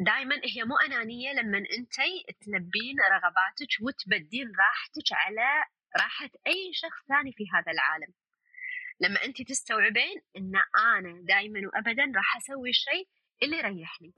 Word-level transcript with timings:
دائما 0.00 0.34
هي 0.34 0.64
مو 0.64 0.76
أنانية 0.76 1.32
لما 1.32 1.58
أنت 1.58 1.96
تلبين 2.40 2.96
رغباتك 3.12 3.72
وتبدين 3.82 4.46
راحتك 4.46 5.12
على 5.12 5.64
راحة 6.00 6.30
أي 6.46 6.70
شخص 6.72 7.06
ثاني 7.08 7.32
في 7.32 7.44
هذا 7.54 7.72
العالم. 7.72 8.12
لما 9.00 9.24
أنت 9.24 9.42
تستوعبين 9.42 10.20
أن 10.36 10.52
أنا 10.96 11.22
دائما 11.28 11.60
وأبدا 11.66 12.12
راح 12.16 12.36
أسوي 12.36 12.70
الشيء 12.70 13.08
اللي 13.42 13.56
يريحني. 13.56 14.14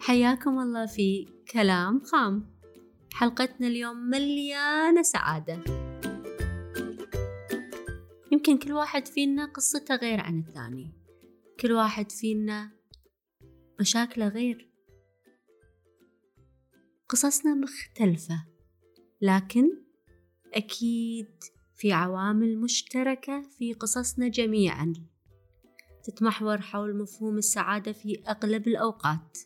حياكم 0.00 0.58
الله 0.58 0.86
في 0.86 1.28
كلام 1.52 2.00
خام. 2.00 2.56
حلقتنا 3.14 3.66
اليوم 3.66 3.96
مليانة 3.96 5.02
سعادة. 5.02 5.64
يمكن 8.32 8.58
كل 8.58 8.72
واحد 8.72 9.06
فينا 9.08 9.44
قصته 9.44 9.96
غير 9.96 10.20
عن 10.20 10.38
الثاني. 10.38 10.92
كل 11.60 11.72
واحد 11.72 12.12
فينا 12.12 12.75
مشاكله 13.80 14.28
غير. 14.28 14.70
قصصنا 17.08 17.54
مختلفة 17.54 18.46
لكن 19.20 19.70
أكيد 20.54 21.30
في 21.74 21.92
عوامل 21.92 22.58
مشتركة 22.58 23.42
في 23.58 23.72
قصصنا 23.72 24.28
جميعا. 24.28 24.92
تتمحور 26.04 26.60
حول 26.60 26.96
مفهوم 26.96 27.38
السعادة 27.38 27.92
في 27.92 28.22
أغلب 28.28 28.68
الأوقات 28.68 29.38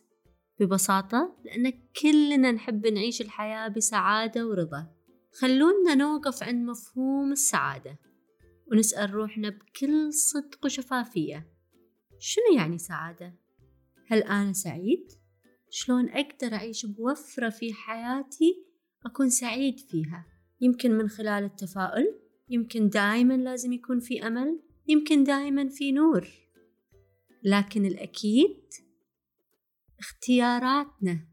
ببساطة 0.59 1.35
لأن 1.45 1.73
كلنا 2.01 2.51
نحب 2.51 2.87
نعيش 2.87 3.21
الحياة 3.21 3.67
بسعادة 3.67 4.47
ورضا. 4.47 4.95
خلونا 5.33 5.95
نوقف 5.95 6.43
عند 6.43 6.69
مفهوم 6.69 7.31
السعادة 7.31 7.99
ونسأل 8.71 9.13
روحنا 9.13 9.49
بكل 9.49 10.13
صدق 10.13 10.65
وشفافية. 10.65 11.47
شنو 12.19 12.57
يعني 12.57 12.77
سعادة؟ 12.77 13.35
هل 14.11 14.23
أنا 14.23 14.53
سعيد؟ 14.53 15.11
شلون 15.69 16.09
أقدر 16.09 16.53
أعيش 16.53 16.85
بوفرة 16.85 17.49
في 17.49 17.73
حياتي 17.73 18.65
أكون 19.05 19.29
سعيد 19.29 19.79
فيها؟ 19.79 20.25
يمكن 20.61 20.91
من 20.91 21.09
خلال 21.09 21.43
التفاؤل 21.43 22.19
يمكن 22.49 22.89
دائما 22.89 23.33
لازم 23.33 23.73
يكون 23.73 23.99
في 23.99 24.27
أمل 24.27 24.59
يمكن 24.87 25.23
دائما 25.23 25.69
في 25.69 25.91
نور 25.91 26.27
لكن 27.43 27.85
الأكيد 27.85 28.63
اختياراتنا 29.99 31.27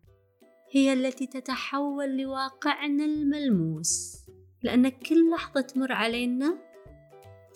هي 0.72 0.92
التي 0.92 1.26
تتحول 1.26 2.18
لواقعنا 2.18 3.04
الملموس 3.04 4.16
لأن 4.62 4.88
كل 4.88 5.30
لحظة 5.30 5.60
تمر 5.60 5.92
علينا 5.92 6.58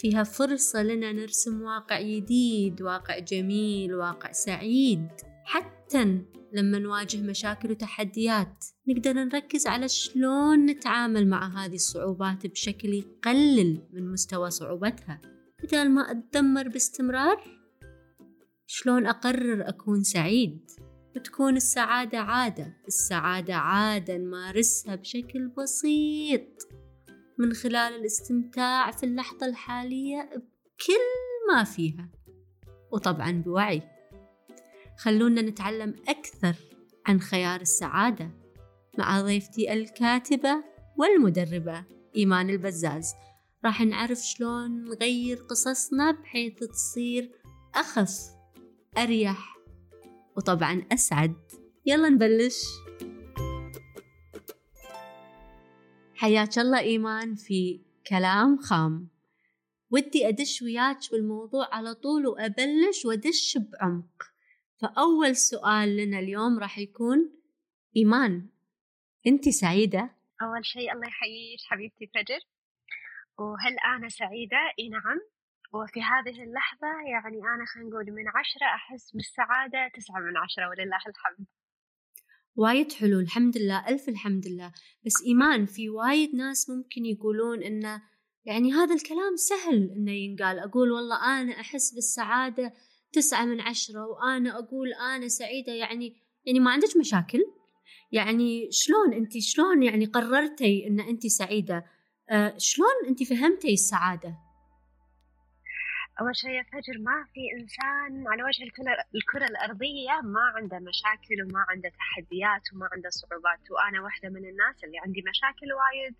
فيها 0.02 0.24
فرصة 0.24 0.82
لنا 0.82 1.12
نرسم 1.12 1.62
واقع 1.62 2.00
جديد 2.02 2.82
واقع 2.82 3.18
جميل 3.18 3.94
واقع 3.94 4.32
سعيد. 4.32 5.08
حتى 5.44 6.24
لما 6.52 6.78
نواجه 6.78 7.20
مشاكل 7.20 7.70
وتحديات 7.70 8.64
نقدر 8.88 9.12
نركز 9.12 9.66
على 9.66 9.88
شلون 9.88 10.66
نتعامل 10.66 11.28
مع 11.28 11.64
هذه 11.64 11.74
الصعوبات 11.74 12.46
بشكل 12.46 12.94
يقلل 12.94 13.82
من 13.92 14.12
مستوى 14.12 14.50
صعوبتها. 14.50 15.20
بدل 15.62 15.88
ما 15.88 16.10
أتدمر 16.10 16.68
باستمرار 16.68 17.44
شلون 18.66 19.06
أقرر 19.06 19.68
أكون 19.68 20.02
سعيد؟ 20.02 20.70
وتكون 21.16 21.56
السعادة 21.56 22.18
عادة 22.18 22.76
السعادة 22.88 23.54
عادة 23.54 24.16
نمارسها 24.16 24.94
بشكل 24.94 25.48
بسيط. 25.48 26.71
من 27.42 27.52
خلال 27.52 27.94
الاستمتاع 27.94 28.90
في 28.90 29.06
اللحظة 29.06 29.46
الحالية 29.46 30.30
بكل 30.34 31.52
ما 31.52 31.64
فيها. 31.64 32.08
وطبعا 32.92 33.30
بوعي. 33.32 33.82
خلونا 34.98 35.42
نتعلم 35.42 35.94
أكثر 36.08 36.54
عن 37.06 37.20
خيار 37.20 37.60
السعادة 37.60 38.30
مع 38.98 39.20
ضيفتي 39.20 39.72
الكاتبة 39.72 40.64
والمدربة 40.96 41.84
إيمان 42.16 42.50
البزاز. 42.50 43.12
راح 43.64 43.80
نعرف 43.80 44.18
شلون 44.18 44.84
نغير 44.84 45.36
قصصنا 45.36 46.10
بحيث 46.10 46.58
تصير 46.58 47.30
أخف 47.74 48.20
أريح 48.98 49.58
وطبعا 50.36 50.82
أسعد. 50.92 51.36
يلا 51.86 52.08
نبلش. 52.08 52.64
حياك 56.22 56.58
الله 56.58 56.80
إيمان 56.80 57.34
في 57.34 57.84
كلام 58.06 58.56
خام. 58.56 59.08
ودي 59.90 60.28
أدش 60.28 60.62
وياك 60.62 60.98
بالموضوع 61.12 61.74
على 61.74 61.94
طول 61.94 62.26
وأبلش 62.26 63.04
وأدش 63.04 63.58
بعمق. 63.58 64.22
فأول 64.80 65.36
سؤال 65.36 65.96
لنا 65.96 66.18
اليوم 66.18 66.58
راح 66.58 66.78
يكون 66.78 67.18
إيمان 67.96 68.48
أنت 69.26 69.48
سعيدة؟ 69.48 70.10
أول 70.42 70.66
شيء 70.66 70.92
الله 70.92 71.06
يحييك 71.06 71.60
حبيبتي 71.70 72.06
فجر. 72.14 72.40
وهل 73.38 73.74
أنا 73.96 74.08
سعيدة؟ 74.08 74.62
إي 74.78 74.88
نعم. 74.88 75.20
وفي 75.72 76.02
هذه 76.02 76.42
اللحظة 76.42 76.88
يعني 77.12 77.38
أنا 77.54 77.64
خلينا 77.74 77.90
نقول 77.90 78.04
من 78.04 78.28
عشرة 78.28 78.66
أحس 78.74 79.12
بالسعادة 79.12 79.90
تسعة 79.94 80.20
من 80.20 80.36
عشرة 80.36 80.68
ولله 80.68 80.96
الحمد. 81.08 81.46
وايد 82.56 82.92
حلو 82.92 83.20
الحمد 83.20 83.58
لله 83.58 83.88
ألف 83.88 84.08
الحمد 84.08 84.46
لله. 84.46 84.72
بس 85.06 85.12
إيمان 85.26 85.66
في 85.66 85.88
وايد 85.88 86.34
ناس 86.34 86.70
ممكن 86.70 87.06
يقولون 87.06 87.62
إنه 87.62 88.02
يعني 88.44 88.72
هذا 88.72 88.94
الكلام 88.94 89.36
سهل 89.36 89.90
إنه 89.96 90.12
ينقال. 90.12 90.58
أقول 90.58 90.90
والله 90.90 91.40
أنا 91.40 91.52
أحس 91.52 91.94
بالسعادة 91.94 92.72
تسعة 93.12 93.44
من 93.44 93.60
عشرة 93.60 94.06
وأنا 94.06 94.58
أقول 94.58 94.92
أنا 94.92 95.28
سعيدة. 95.28 95.72
يعني 95.72 96.16
يعني 96.44 96.60
ما 96.60 96.70
عندك 96.70 96.96
مشاكل؟ 96.96 97.44
يعني 98.12 98.68
شلون 98.70 99.12
أنت 99.14 99.38
شلون 99.38 99.82
يعني 99.82 100.04
قررتي 100.04 100.86
إن 100.86 101.00
أنت 101.00 101.26
سعيدة؟ 101.26 101.84
أه 102.30 102.54
شلون 102.58 103.08
أنت 103.08 103.22
فهمتي 103.22 103.72
السعادة؟ 103.72 104.36
أول 106.20 106.36
شيء 106.36 106.50
يا 106.50 106.62
فجر 106.62 106.98
ما 106.98 107.26
في 107.34 107.40
إنسان 107.60 108.28
على 108.28 108.42
وجه 108.42 108.62
الكرة 109.14 109.46
الأرضية 109.46 110.20
ما 110.22 110.40
عنده 110.56 110.78
مشاكل 110.78 111.36
وما 111.42 111.66
عنده 111.68 111.88
تحديات 111.88 112.62
وما 112.72 112.88
عنده 112.92 113.10
صعوبات 113.10 113.70
وأنا 113.70 114.02
واحدة 114.02 114.28
من 114.28 114.44
الناس 114.50 114.84
اللي 114.84 114.98
عندي 114.98 115.22
مشاكل 115.30 115.68
وايد. 115.78 116.14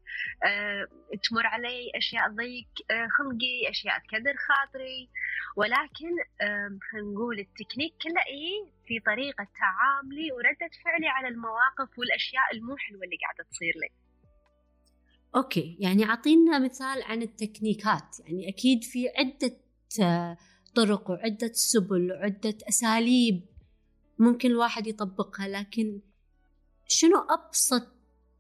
أه 0.45 0.89
تمر 1.25 1.47
علي 1.47 1.91
أشياء 1.95 2.29
تضيق 2.29 2.71
أه 2.91 3.09
خلقي 3.17 3.71
أشياء 3.71 3.99
تكدر 3.99 4.35
خاطري. 4.49 5.09
ولكن 5.57 6.13
أه 6.41 6.79
نقول 7.13 7.39
التكنيك 7.39 7.95
كله 8.03 8.23
إيه 8.35 8.59
في 8.87 9.01
طريقة 9.01 9.47
تعاملي 9.61 10.33
وردة 10.33 10.71
فعلي 10.85 11.09
على 11.09 11.29
المواقف 11.29 11.99
والأشياء 11.99 12.47
المو 12.55 12.77
حلوة 12.77 13.05
اللي 13.05 13.17
قاعدة 13.23 13.45
تصير 13.51 13.75
لي. 13.83 13.91
okay 15.37 15.77
يعني 15.81 16.05
أعطينا 16.05 16.59
مثال 16.59 17.03
عن 17.03 17.23
ال 17.23 17.31
techniques. 17.31 18.21
يعني 18.21 18.49
أكيد 18.49 18.85
في 18.85 19.09
عدة 19.19 19.62
طرق 20.75 21.11
وعدة 21.11 21.51
سبل 21.53 22.13
وعدة 22.13 22.59
أساليب 22.69 23.47
ممكن 24.19 24.51
الواحد 24.51 24.87
يطبقها 24.87 25.49
لكن 25.49 26.01
شنو 26.89 27.19
أبسط 27.19 27.89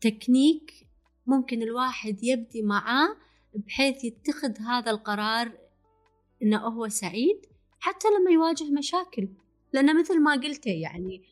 تكنيك 0.00 0.86
ممكن 1.26 1.62
الواحد 1.62 2.24
يبدي 2.24 2.62
معاه 2.62 3.16
بحيث 3.54 4.04
يتخذ 4.04 4.58
هذا 4.58 4.90
القرار 4.90 5.52
إنه 6.42 6.58
هو 6.58 6.88
سعيد 6.88 7.46
حتى 7.80 8.08
لما 8.08 8.30
يواجه 8.30 8.64
مشاكل؟ 8.64 9.28
لأن 9.72 10.00
مثل 10.00 10.20
ما 10.20 10.32
قلت 10.32 10.66
يعني 10.66 11.24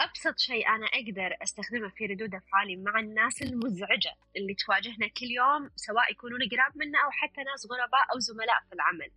أبسط 0.00 0.38
شيء 0.38 0.68
أنا 0.68 0.86
أقدر 0.86 1.36
أستخدمه 1.42 1.88
في 1.88 2.06
ردود 2.06 2.34
أفعالي 2.34 2.76
مع 2.76 3.00
الناس 3.00 3.42
المزعجة 3.42 4.14
اللي 4.36 4.54
تواجهنا 4.54 5.08
كل 5.08 5.26
يوم 5.26 5.70
سواء 5.76 6.12
يكونون 6.12 6.40
قراب 6.52 6.72
منا 6.76 6.98
أو 7.04 7.10
حتى 7.10 7.42
ناس 7.42 7.66
غرباء 7.70 8.04
أو 8.14 8.18
زملاء 8.18 8.60
في 8.68 8.74
العمل. 8.74 9.10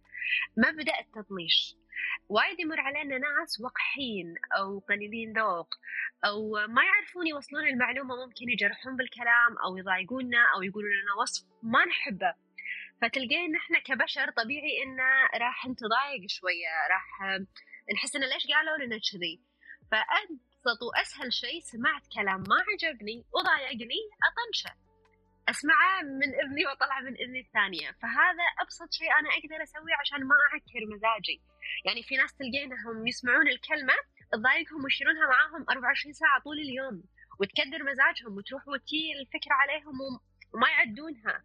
مبدأ 0.57 0.99
التطنيش 0.99 1.75
وايد 2.29 2.59
يمر 2.59 2.79
علينا 2.79 3.17
ناس 3.17 3.61
وقحين 3.61 4.35
أو 4.57 4.79
قليلين 4.79 5.33
ذوق 5.37 5.69
أو 6.25 6.51
ما 6.67 6.83
يعرفون 6.83 7.27
يوصلون 7.27 7.67
المعلومة 7.67 8.15
ممكن 8.25 8.49
يجرحون 8.49 8.95
بالكلام 8.95 9.57
أو 9.65 9.77
يضايقونا 9.77 10.45
أو 10.55 10.61
يقولون 10.61 10.91
لنا 10.91 11.13
وصف 11.21 11.47
ما 11.63 11.85
نحبه. 11.85 12.33
فتلقين 13.01 13.55
إحنا 13.55 13.79
كبشر 13.79 14.31
طبيعي 14.31 14.83
انه 14.83 15.09
راح 15.33 15.67
نتضايق 15.67 16.21
شوية 16.27 16.73
راح 16.89 17.39
نحس 17.93 18.15
انه 18.15 18.25
ليش 18.27 18.47
قالوا 18.47 18.85
لنا 18.85 18.97
كذي؟ 19.11 19.41
فابسط 20.65 20.83
وأسهل 20.83 21.33
شيء 21.33 21.59
سمعت 21.61 22.03
كلام 22.15 22.39
ما 22.49 22.57
عجبني 22.69 23.25
وضايقني 23.33 24.01
أطنشه. 24.27 24.73
أسمعه 25.49 26.01
من 26.01 26.29
إذني 26.41 26.65
وأطلعه 26.65 27.01
من 27.01 27.15
إذني 27.23 27.39
الثانية. 27.39 27.91
فهذا 28.01 28.45
أبسط 28.61 28.91
شيء 28.99 29.11
أنا 29.19 29.29
أقدر 29.29 29.63
أسويه 29.63 29.95
عشان 30.01 30.27
ما 30.27 30.35
أعكر 30.45 30.81
مزاجي. 30.93 31.41
يعني 31.85 32.03
في 32.03 32.15
ناس 32.15 32.33
تلقينهم 32.33 33.07
يسمعون 33.07 33.47
الكلمة 33.47 33.93
تضايقهم 34.31 34.83
ويشيلونها 34.83 35.25
معاهم 35.33 35.65
24 35.69 36.13
ساعة 36.13 36.41
طول 36.41 36.57
اليوم. 36.59 37.03
وتكدر 37.39 37.79
مزاجهم 37.91 38.37
وتروح 38.37 38.67
وتي 38.67 39.01
الفكرة 39.19 39.53
عليهم 39.61 39.95
وما 40.53 40.69
يعدونها. 40.69 41.43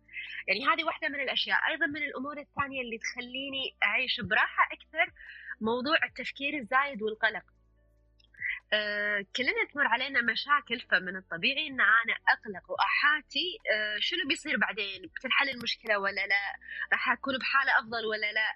يعني 0.48 0.60
هذه 0.68 0.84
واحدة 0.84 1.08
من 1.08 1.20
الأشياء. 1.20 1.58
أيضا 1.70 1.86
من 1.86 2.02
الأمور 2.08 2.38
الثانية 2.38 2.80
اللي 2.82 2.98
تخليني 2.98 3.64
أعيش 3.82 4.20
براحة 4.20 4.62
أكثر 4.76 5.06
موضوع 5.60 5.98
التفكير 6.08 6.52
الزايد 6.60 7.02
والقلق. 7.02 7.55
كلنا 9.36 9.64
تمر 9.72 9.86
علينا 9.86 10.22
مشاكل 10.22 10.80
فمن 10.80 11.16
الطبيعي 11.16 11.66
إن 11.66 11.80
أنا 11.80 12.16
أقلق 12.28 12.70
وأحاتي 12.70 13.58
آه، 13.74 13.96
شنو 13.98 14.28
بيصير 14.28 14.56
بعدين؟ 14.56 15.02
بتنحل 15.02 15.48
المشكلة 15.48 15.98
ولا 15.98 16.26
لا؟ 16.26 16.56
راح 16.92 17.08
أكون 17.08 17.38
بحالة 17.38 17.78
أفضل 17.78 18.06
ولا 18.06 18.32
لا؟ 18.32 18.54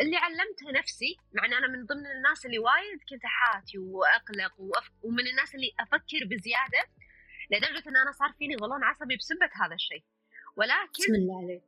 اللي 0.00 0.16
علمته 0.16 0.78
نفسي 0.78 1.16
مع 1.34 1.44
إن 1.44 1.52
أنا 1.52 1.68
من 1.68 1.86
ضمن 1.86 2.06
الناس 2.06 2.46
اللي 2.46 2.58
وايد 2.58 2.98
كنت 3.08 3.24
أحاتي 3.24 3.78
وأقلق 3.78 4.60
وأف... 4.60 4.90
ومن 5.02 5.26
الناس 5.26 5.54
اللي 5.54 5.72
أفكر 5.80 6.24
بزيادة 6.30 6.82
لدرجة 7.50 7.88
إن 7.88 7.96
أنا 7.96 8.12
صار 8.12 8.32
فيني 8.38 8.56
ظلون 8.56 8.84
عصبي 8.84 9.16
بسبه 9.16 9.50
هذا 9.64 9.74
الشيء. 9.74 10.04
ولكن 10.56 11.02
بسم 11.04 11.14
الله 11.14 11.42
عليك. 11.42 11.62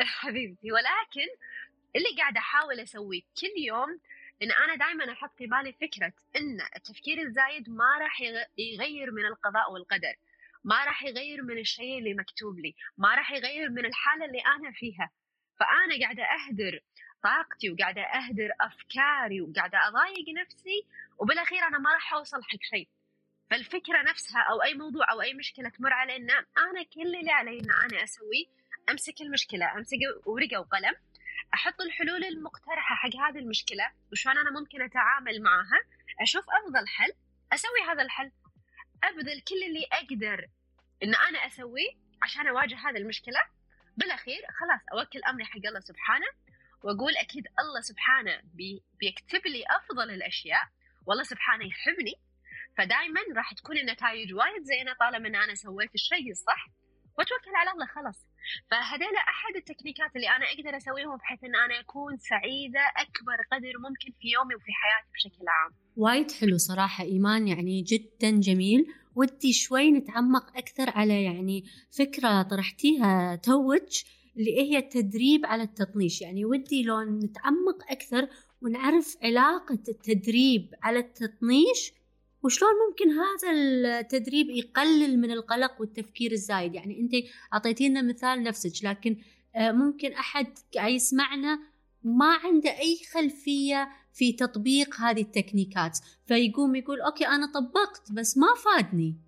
حبيبتي 0.20 0.72
ولكن 0.72 1.28
اللي 1.96 2.16
قاعدة 2.18 2.38
أحاول 2.38 2.80
أسويه 2.80 3.20
كل 3.20 3.62
يوم 3.66 4.00
إن 4.42 4.52
أنا 4.52 4.74
دائما 4.74 5.12
أحط 5.12 5.36
في 5.38 5.46
بالي 5.46 5.72
فكرة 5.72 6.12
إن 6.36 6.60
التفكير 6.76 7.22
الزايد 7.22 7.70
ما 7.70 7.98
راح 8.00 8.20
يغير 8.58 9.10
من 9.10 9.26
القضاء 9.26 9.72
والقدر 9.72 10.14
ما 10.64 10.84
راح 10.84 11.02
يغير 11.04 11.42
من 11.42 11.58
الشيء 11.58 11.98
اللي 11.98 12.14
مكتوب 12.14 12.58
لي 12.58 12.74
ما 12.98 13.14
راح 13.14 13.32
يغير 13.32 13.70
من 13.70 13.86
الحالة 13.86 14.24
اللي 14.24 14.40
أنا 14.40 14.72
فيها. 14.72 15.10
فأنا 15.60 16.00
قاعدة 16.04 16.22
أهدر 16.24 16.80
طاقتي 17.22 17.70
وقاعدة 17.70 18.02
أهدر 18.02 18.50
أفكاري 18.60 19.40
وقاعدة 19.40 19.78
أضايق 19.88 20.28
نفسي 20.40 20.86
وبالأخير 21.18 21.58
أنا 21.58 21.78
ما 21.78 21.92
راح 21.92 22.14
أوصل 22.14 22.42
حق 22.42 22.62
شيء. 22.62 22.88
فالفكرة 23.50 24.02
نفسها 24.02 24.40
أو 24.50 24.62
أي 24.62 24.74
موضوع 24.74 25.12
أو 25.12 25.20
أي 25.22 25.34
مشكلة 25.34 25.68
تمر 25.68 25.92
علينا 25.92 26.46
أنا 26.58 26.82
كل 26.82 27.16
اللي 27.16 27.30
علي 27.30 27.58
ان 27.60 27.70
أنا 27.70 28.04
أسويه 28.04 28.46
أمسك 28.90 29.20
المشكلة 29.20 29.72
أمسك 29.76 29.98
ورقة 30.26 30.60
وقلم 30.60 30.94
أحط 31.54 31.80
الحلول 31.80 32.24
المقترحة 32.24 32.94
حق 32.94 33.16
هذه 33.16 33.38
المشكلة 33.38 33.90
وشلون 34.12 34.38
أنا 34.38 34.50
ممكن 34.60 34.82
أتعامل 34.82 35.42
معها 35.42 35.80
أشوف 36.20 36.44
أفضل 36.50 36.88
حل 36.88 37.12
أسوي 37.52 37.80
هذا 37.90 38.02
الحل. 38.02 38.32
أبذل 39.04 39.40
كل 39.40 39.62
اللي 39.66 39.86
أقدر 39.92 40.46
إن 41.02 41.14
أنا 41.14 41.46
أسويه 41.46 41.90
عشان 42.22 42.46
أواجه 42.46 42.74
هذه 42.74 42.96
المشكلة. 42.96 43.40
بالأخير 43.96 44.42
خلاص 44.60 44.80
أوكل 44.92 45.22
أمري 45.22 45.44
حق 45.44 45.66
الله 45.66 45.80
سبحانه 45.80 46.26
وأقول 46.82 47.16
أكيد 47.16 47.44
الله 47.58 47.80
سبحانه 47.80 48.40
بي 48.44 48.82
بيكتب 49.00 49.46
لي 49.46 49.64
أفضل 49.70 50.10
الأشياء 50.10 50.62
والله 51.06 51.22
سبحانه 51.22 51.64
يحبني. 51.66 52.14
فدائما 52.78 53.20
راح 53.36 53.54
تكون 53.54 53.78
النتائج 53.78 54.34
وايد 54.34 54.62
زينة 54.62 54.92
طالما 54.92 55.28
إن 55.28 55.36
أنا 55.36 55.54
سويت 55.54 55.94
الشيء 55.94 56.30
الصح. 56.30 56.66
واتوكل 57.20 57.54
على 57.54 57.70
الله 57.74 57.86
خلاص. 57.86 58.18
فهذول 58.70 59.16
أحد 59.34 59.56
التكنيكات 59.56 60.16
اللي 60.16 60.28
أنا 60.36 60.44
أقدر 60.52 60.76
أسويهم 60.76 61.16
بحيث 61.16 61.44
إن 61.44 61.56
أنا 61.56 61.80
أكون 61.80 62.16
سعيدة 62.16 62.80
أكبر 62.96 63.38
قدر 63.52 63.74
ممكن 63.88 64.10
في 64.20 64.28
يومي 64.36 64.54
وفي 64.54 64.72
حياتي 64.80 65.08
بشكل 65.14 65.44
عام. 65.48 65.72
وايد 65.96 66.30
حلو 66.30 66.58
صراحة 66.58 67.04
إيمان 67.04 67.48
يعني 67.48 67.82
جدا 67.82 68.30
جميل. 68.40 68.86
ودي 69.16 69.52
شوي 69.52 69.90
نتعمق 69.90 70.56
أكثر 70.56 70.90
على 70.90 71.24
يعني 71.24 71.64
فكرة 71.98 72.42
طرحتيها 72.42 73.36
توج 73.36 74.02
اللي 74.36 74.60
هي 74.60 74.78
التدريب 74.78 75.46
على 75.46 75.62
التطنيش. 75.62 76.22
يعني 76.22 76.44
ودي 76.44 76.82
لو 76.82 77.02
نتعمق 77.02 77.90
أكثر 77.90 78.28
ونعرف 78.62 79.16
علاقة 79.22 79.82
التدريب 79.88 80.74
على 80.82 80.98
التطنيش 80.98 81.92
وشلون 82.42 82.70
ممكن 82.88 83.10
هذا 83.10 83.52
التدريب 83.52 84.50
يقلل 84.50 85.20
من 85.20 85.30
القلق 85.30 85.80
والتفكير 85.80 86.32
الزايد؟ 86.32 86.74
يعني 86.74 87.00
أنت 87.00 87.12
أعطيتينا 87.52 88.02
مثال 88.02 88.42
نفسك 88.42 88.84
لكن 88.84 89.16
آه، 89.56 89.72
ممكن 89.72 90.12
أحد 90.12 90.46
يسمعنا 90.76 91.58
ما 92.04 92.34
عنده 92.44 92.70
أي 92.70 92.96
خلفية 93.14 93.88
في 94.12 94.32
تطبيق 94.32 95.00
هذه 95.00 95.22
ال 95.22 95.29
techniques 95.29 95.98
فيقوم 96.26 96.74
يقول 96.74 97.00
okay 97.00 97.26
أنا 97.26 97.46
طبقت 97.54 98.12
بس 98.12 98.38
ما 98.38 98.46
فادني. 98.64 99.20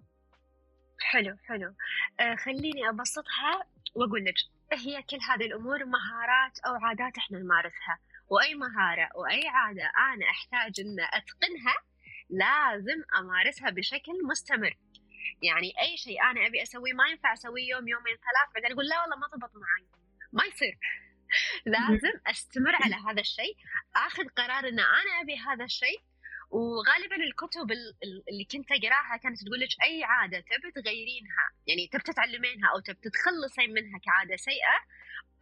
حلو 1.00 1.36
حلو. 1.44 1.74
آه 2.20 2.34
خليني 2.34 2.88
أبسطها 2.88 3.64
وأقول 3.94 4.24
لك 4.24 4.34
هي 4.72 5.02
كل 5.02 5.18
هذه 5.30 5.46
الأمور 5.46 5.84
مهارات 5.84 6.58
أو 6.66 6.74
عادات 6.74 7.18
إحنا 7.18 7.38
نمارسها 7.38 7.98
وأي 8.28 8.54
مهارة 8.54 9.08
وأي 9.14 9.48
عادة 9.48 9.82
أنا 9.82 10.26
أحتاج 10.30 10.80
إن 10.80 10.96
أتقنها 11.00 11.74
لازم 12.32 13.02
أمارسها 13.19 13.70
بشكل 13.70 14.12
مستمر. 14.31 14.76
يعني 15.43 15.73
أي 15.82 15.96
شيء 15.96 16.23
أنا 16.23 16.46
أبي 16.46 16.62
أسويه 16.62 16.93
ما 16.93 17.08
ينفع 17.08 17.32
أسويه 17.32 17.69
يوم 17.70 17.88
يومين 17.88 18.14
ثلاث 18.14 18.55
بعدين 18.55 18.73
أقول 18.73 18.88
لا 18.88 19.00
والله 19.00 19.17
ما 19.17 19.26
ضبط 19.26 19.56
معي 19.56 19.87
ما 20.32 20.44
يصير. 20.44 20.79
لازم 21.75 22.12
أستمر 22.26 22.75
على 22.75 22.94
هذا 22.94 23.20
الشيء 23.20 23.56
آخذ 23.96 24.29
قرار 24.29 24.69
إن 24.69 24.81
أنا 24.81 25.12
أبي 25.23 25.37
هذا 25.37 25.64
الشيء. 25.64 26.00
وغالبا 26.50 27.17
الكتب 27.17 27.73
اللي 28.29 28.44
كنت 28.44 28.73
أقراها 28.73 29.17
كانت 29.17 29.44
تقول 29.46 29.61
لك 29.61 29.69
أي 29.82 30.05
عادة 30.05 30.40
تبي 30.40 30.82
تغيرينها. 30.82 31.44
يعني 31.67 31.88
تبي 31.93 32.02
تتعلمينها 32.02 32.69
أو 32.75 32.81
تبي 32.81 32.99
تتخلصين 33.02 33.70
منها 33.75 33.99
كعادة 33.99 34.37
سيئة 34.37 34.76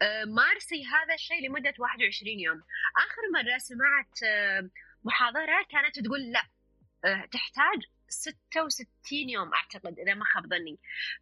آه، 0.03 0.25
مارسي 0.25 0.85
هذا 0.85 1.15
الشيء 1.15 1.49
لمدة 1.49 1.75
21 1.79 2.41
يوم. 2.41 2.63
آخر 2.97 3.23
مرة 3.35 3.59
سمعت 3.59 4.23
آه، 4.25 4.71
محاضرة 5.05 5.67
كانت 5.71 6.01
تقول 6.01 6.21
لا. 6.33 6.43
تحتاج 7.33 7.79
66 8.09 9.29
يوم 9.29 9.55
أعتقد 9.55 9.99
إذا 9.99 10.15
ما 10.15 10.25
خاب 10.25 10.47
ظني. 10.47 10.79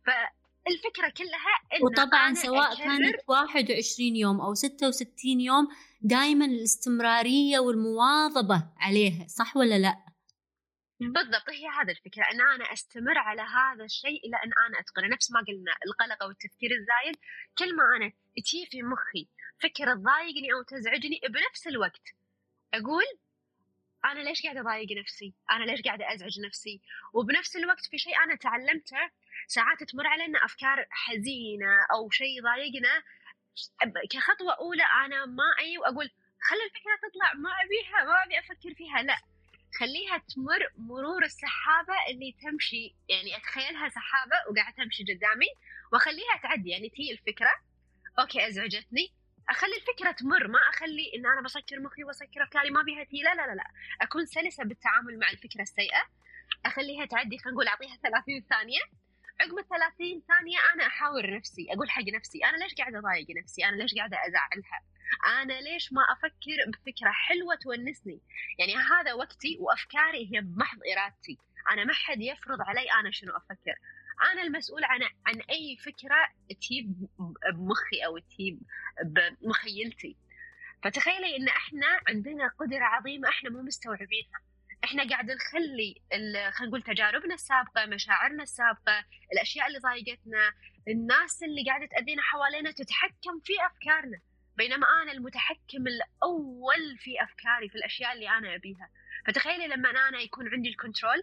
فالفكرة 0.07 1.09
كلها 1.17 1.79
إن 1.79 1.85
وطبعا 1.85 2.35
سواء. 2.35 2.77
كانت 2.77 3.17
21 3.29 4.17
يوم 4.17 4.41
أو 4.41 4.55
66 4.55 5.41
يوم 5.41 5.69
دائما 6.01 6.45
الاستمرارية 6.45 7.59
والمواظبة 7.59 8.71
عليها 8.77 9.27
صح 9.27 9.57
ولا 9.57 9.79
لا؟ 9.79 10.05
بالضبط 11.01 11.51
هي 11.51 11.69
هذا 11.69 11.93
الفكرة 11.93 12.23
أن 12.33 12.41
أنا 12.55 12.73
أستمر 12.73 13.19
على 13.19 13.43
هذا 13.43 13.85
الشيء 13.85 14.27
إلى 14.27 14.37
أن 14.37 14.51
أنا 14.67 14.81
أتقنه. 14.81 15.09
نفس 15.09 15.31
ما 15.33 15.41
قلنا 15.49 15.73
القلق 15.87 16.23
أو 16.23 16.31
التفكير 16.31 16.71
الزايد 16.71 17.17
كل 17.59 17.77
ما 17.77 17.97
أنا 17.97 18.13
تجي 18.37 18.67
في 18.71 18.83
مخي 18.83 19.29
فكرة 19.63 19.95
تضايقني 19.95 20.53
أو 20.55 20.63
تزعجني 20.63 21.21
بنفس 21.29 21.67
الوقت. 21.67 22.03
أقول 22.75 23.05
أنا 24.13 24.21
ليش 24.21 24.43
قاعدة 24.43 24.61
أضايق 24.61 24.99
نفسي؟ 24.99 25.35
أنا 25.51 25.65
ليش 25.65 25.83
قاعدة 25.83 26.15
أزعج 26.15 26.41
نفسي؟ 26.47 26.81
وبنفس 27.15 27.57
الوقت 27.57 27.87
في 27.91 27.99
شيء 27.99 28.17
أنا 28.25 28.35
تعلمته 28.37 29.11
ساعات 29.47 29.83
تمر 29.83 30.07
علينا 30.07 30.45
أفكار 30.45 30.87
حزينة 30.91 31.87
أو 31.93 32.11
شيء 32.11 32.39
يضايقنا. 32.39 33.03
كخطوة 34.11 34.53
أولى 34.59 34.83
أنا 35.05 35.27
ما 35.27 35.49
أي 35.61 35.79
وأقول 35.79 36.11
خلي 36.49 36.65
الفكرة 36.65 36.97
تطلع 37.09 37.33
ما 37.35 37.51
أبيها 37.65 38.05
ما 38.05 38.25
أبي 38.25 38.39
أفكر 38.39 38.75
فيها 38.75 39.03
لا. 39.03 39.17
خليها 39.81 40.19
تمر 40.19 40.63
مرور 40.77 41.25
السحابة 41.25 41.95
اللي 42.11 42.35
تمشي 42.43 42.95
يعني 43.09 43.37
أتخيلها 43.37 43.89
سحابة 43.89 44.37
وقاعدة 44.51 44.77
تمشي 44.77 45.03
قدامي 45.03 45.47
وأخليها 45.93 46.37
تعدي 46.43 46.71
يعني 46.71 46.89
تي 46.89 47.13
الفكرة. 47.13 47.51
okay 48.19 48.49
أزعجتني. 48.49 49.18
أخلي 49.51 49.77
الفكرة 49.77 50.13
تمر 50.13 50.49
ما 50.49 50.59
أخلي 50.59 51.13
إن 51.17 51.27
أنا 51.27 51.43
بسكر 51.43 51.81
مخي 51.81 52.05
وأسكر 52.05 52.43
أفكاري 52.43 52.71
ما 52.71 52.83
بيها 52.83 53.07
لا 53.13 53.35
لا 53.35 53.55
لا 53.55 53.65
أكون 54.01 54.27
سلسة 54.27 54.65
بالتعامل 54.65 55.19
مع 55.19 55.31
الفكرة 55.31 55.63
السيئة. 55.63 56.03
أخليها 56.67 57.05
تعدي 57.07 57.39
خلينا 57.39 57.55
نقول 57.55 57.69
أعطيها 57.69 57.97
30 58.03 58.41
ثانية. 58.51 58.81
عقب 59.41 59.59
ال 59.59 59.69
30 59.69 60.23
ثانية 60.29 60.59
أنا 60.75 60.87
أحاور 60.87 61.37
نفسي 61.37 61.67
أقول 61.71 61.91
حق 61.91 62.03
نفسي 62.15 62.45
أنا 62.45 62.57
ليش 62.57 62.75
قاعدة 62.75 62.99
أضايق 62.99 63.27
نفسي؟ 63.43 63.65
أنا 63.65 63.77
ليش 63.77 63.95
قاعدة 63.95 64.17
أزعلها؟ 64.17 64.81
أنا 65.43 65.61
ليش 65.61 65.93
ما 65.93 66.03
أفكر 66.13 66.59
بفكرة 66.69 67.11
حلوة 67.11 67.55
تونسني؟ 67.55 68.21
يعني 68.59 68.77
هذا 68.77 69.13
وقتي 69.13 69.57
وأفكاري 69.61 70.31
هي 70.33 70.41
بمحض 70.41 70.79
إرادتي. 70.93 71.39
أنا 71.71 71.85
ما 71.85 71.93
حد 71.93 72.21
يفرض 72.21 72.61
علي 72.61 72.93
أنا 73.01 73.11
شنو 73.11 73.37
أفكر. 73.37 73.75
أنا 74.33 74.43
المسؤول 74.43 74.85
عن 74.85 75.01
عن 75.27 75.41
أي 75.51 75.77
فكرة 75.77 76.17
تجيب 76.61 77.07
بمخي 77.55 78.05
أو 78.07 78.19
تجيب 78.19 78.61
بمخيلتي. 79.05 80.17
فتخيلي 80.85 81.37
إن 81.37 81.49
إحنا 81.49 81.87
عندنا 82.09 82.49
قدرة 82.49 82.85
عظيمة 82.85 83.29
إحنا 83.29 83.51
مو 83.51 83.63
مستوعبينها. 83.63 84.41
إحنا 84.85 85.09
قاعد 85.09 85.31
نخلي 85.31 85.95
خلينا 86.53 86.69
نقول 86.69 86.83
تجاربنا 86.83 87.35
السابقة 87.35 87.87
مشاعرنا 87.87 88.43
السابقة 88.43 89.05
الأشياء 89.33 89.67
اللي 89.67 89.79
ضايقتنا 89.79 90.53
الناس 90.89 91.43
اللي 91.43 91.65
قاعدة 91.67 91.87
تأذينا 91.87 92.23
حوالينا 92.23 92.71
تتحكم 92.71 93.41
في 93.45 93.53
أفكارنا. 93.67 94.21
بينما 94.57 94.87
أنا 95.03 95.13
المتحكم 95.13 95.87
الأول 95.87 96.99
في 96.99 97.23
أفكاري 97.23 97.69
في 97.69 97.75
الأشياء 97.75 98.13
اللي 98.13 98.29
أنا 98.29 98.55
أبيها. 98.55 98.91
فتخيلي 99.27 99.67
لما 99.67 99.91
أنا 99.91 100.21
يكون 100.21 100.49
عندي 100.49 100.69
ال 100.69 100.75
control 100.75 101.23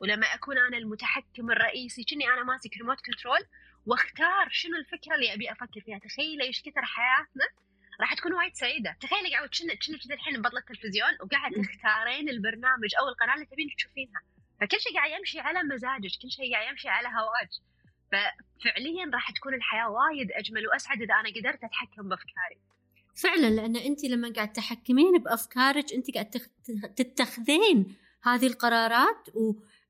ولما 0.00 0.26
أكون 0.26 0.58
أنا 0.58 0.76
المتحكم 0.78 1.50
الرئيسي 1.50 2.04
كني 2.04 2.28
أنا 2.28 2.44
ماسك 2.44 2.70
remote 2.76 3.00
control 3.06 3.44
وأختار 3.86 4.48
شنو 4.50 4.76
الفكرة 4.76 5.14
اللي 5.14 5.34
أبي 5.34 5.52
أفكر 5.52 5.80
فيها. 5.84 5.98
تخيلي 5.98 6.44
إيش 6.44 6.62
كثر 6.62 6.84
حياتنا 6.84 7.46
راح 8.00 8.14
تكون 8.14 8.32
وايد 8.34 8.54
سعيدة. 8.54 8.96
تخيلي 9.00 9.30
قاعد 9.32 9.48
كنا 9.48 9.74
كنا 9.74 10.14
الحين 10.14 10.42
بطلة 10.42 10.60
التلفزيون 10.60 11.14
وقاعد 11.22 11.52
تختارين 11.52 12.28
البرنامج 12.28 12.90
أو 13.00 13.08
القناة 13.08 13.34
اللي 13.34 13.46
تبين 13.46 13.68
تشوفينها. 13.76 14.20
فكل 14.60 14.80
شيء 14.80 14.94
قاعد 14.94 15.10
يمشي 15.18 15.40
على 15.40 15.62
مزاجك 15.62 16.10
كل 16.22 16.30
شيء 16.30 16.52
قاعد 16.52 16.70
يمشي 16.70 16.88
على 16.88 17.08
هواك. 17.08 17.50
ففعليا 18.12 19.10
راح 19.14 19.30
تكون 19.30 19.54
الحياة 19.54 19.88
وايد 19.90 20.32
أجمل 20.32 20.68
وأسعد 20.68 21.02
إذا 21.02 21.14
أنا 21.14 21.28
قدرت 21.36 21.64
أتحكم 21.64 22.08
بأفكاري. 22.08 22.58
فعلا 23.22 23.50
لأن 23.50 23.76
أنت 23.76 24.04
لما 24.04 24.32
قاعد 24.32 24.52
تحكمين 24.52 25.18
بأفكارك 25.18 25.92
أنت 25.92 26.14
قاعد 26.14 26.30
تتخذين 26.96 27.96
هذه 28.22 28.46
القرارات 28.46 29.28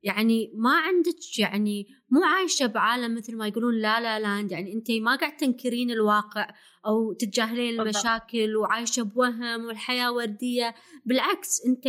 ويعني 0.05 0.53
ما 0.55 0.71
عندك 0.71 1.39
يعني 1.39 1.87
مو 2.11 2.25
عايشة 2.25 2.67
بعالم 2.67 3.15
مثل 3.15 3.37
ما 3.37 3.47
يقولون 3.47 3.75
لا 3.75 4.01
لا 4.01 4.21
لاند. 4.21 4.53
يعني 4.53 4.73
أنت 4.73 4.91
ما 4.91 5.17
قاعد 5.17 5.37
تنكرين 5.37 5.91
الواقع 5.91 6.49
أو 6.87 7.13
تتجاهلين 7.13 7.81
المشاكل 7.81 8.57
وعايشة 8.57 9.03
بوهم 9.03 9.65
والحياة 9.65 10.13
وردية. 10.13 10.75
بالعكس 11.07 11.67
أنت 11.67 11.87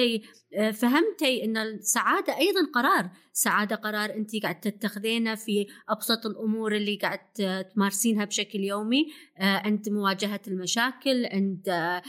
آه، 0.53 0.71
فهمتي 0.71 1.43
إن 1.43 1.57
السعادة 1.57 2.37
أيضا 2.37 2.71
قرار. 2.73 3.09
السعاده 3.33 3.75
قرار 3.75 4.13
أنت 4.13 4.43
قاعد 4.43 4.59
تتخذينه 4.59 5.35
في 5.35 5.67
أبسط 5.89 6.25
الأمور 6.25 6.75
اللي 6.75 6.95
قاعد 6.95 7.19
تمارسينها 7.75 8.25
بشكل 8.25 8.59
يومي. 8.59 9.05
آه، 9.37 9.57
عند 9.57 9.89
مواجهة 9.89 10.41
المشاكل 10.47 11.25
عند 11.25 11.69
آه، 11.69 12.01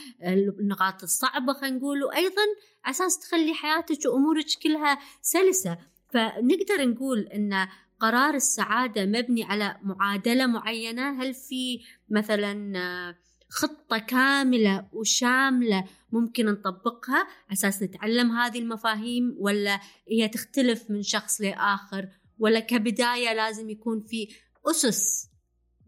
النقاط 0.61 1.03
الصعبة 1.03 1.53
خلينا 1.53 1.77
نقول. 1.77 2.05
وأيضا 2.05 2.43
أساس 2.87 3.19
تخلي 3.19 3.55
حياتك 3.55 3.99
وأمورك 4.07 4.47
كلها 4.63 4.99
سلسة. 5.23 5.96
فنقدر 6.09 6.89
نقول 6.89 7.21
إن 7.21 7.69
قرار 8.01 8.35
السعادة 8.35 9.07
مبني 9.07 9.45
على 9.45 9.77
معادلة 9.83 10.47
معينة؟ 10.47 11.23
هل 11.23 11.35
في 11.35 11.81
مثلا 12.11 13.15
خطة 13.49 13.99
كاملة 13.99 14.89
وشاملة 14.93 15.85
ممكن 16.13 16.47
نطبقها 16.47 17.27
أساس 17.53 17.83
نتعلم 17.83 18.33
هذه 18.33 18.59
المفاهيم 18.59 19.37
ولا 19.39 19.81
هي 20.09 20.29
تختلف 20.29 20.91
من 20.91 21.03
شخص 21.03 21.41
لآخر 21.41 22.09
ولا 22.39 22.61
كبداية 22.61 23.33
لازم 23.33 23.71
يكون 23.71 24.01
في 24.01 24.29
أسس 24.67 25.29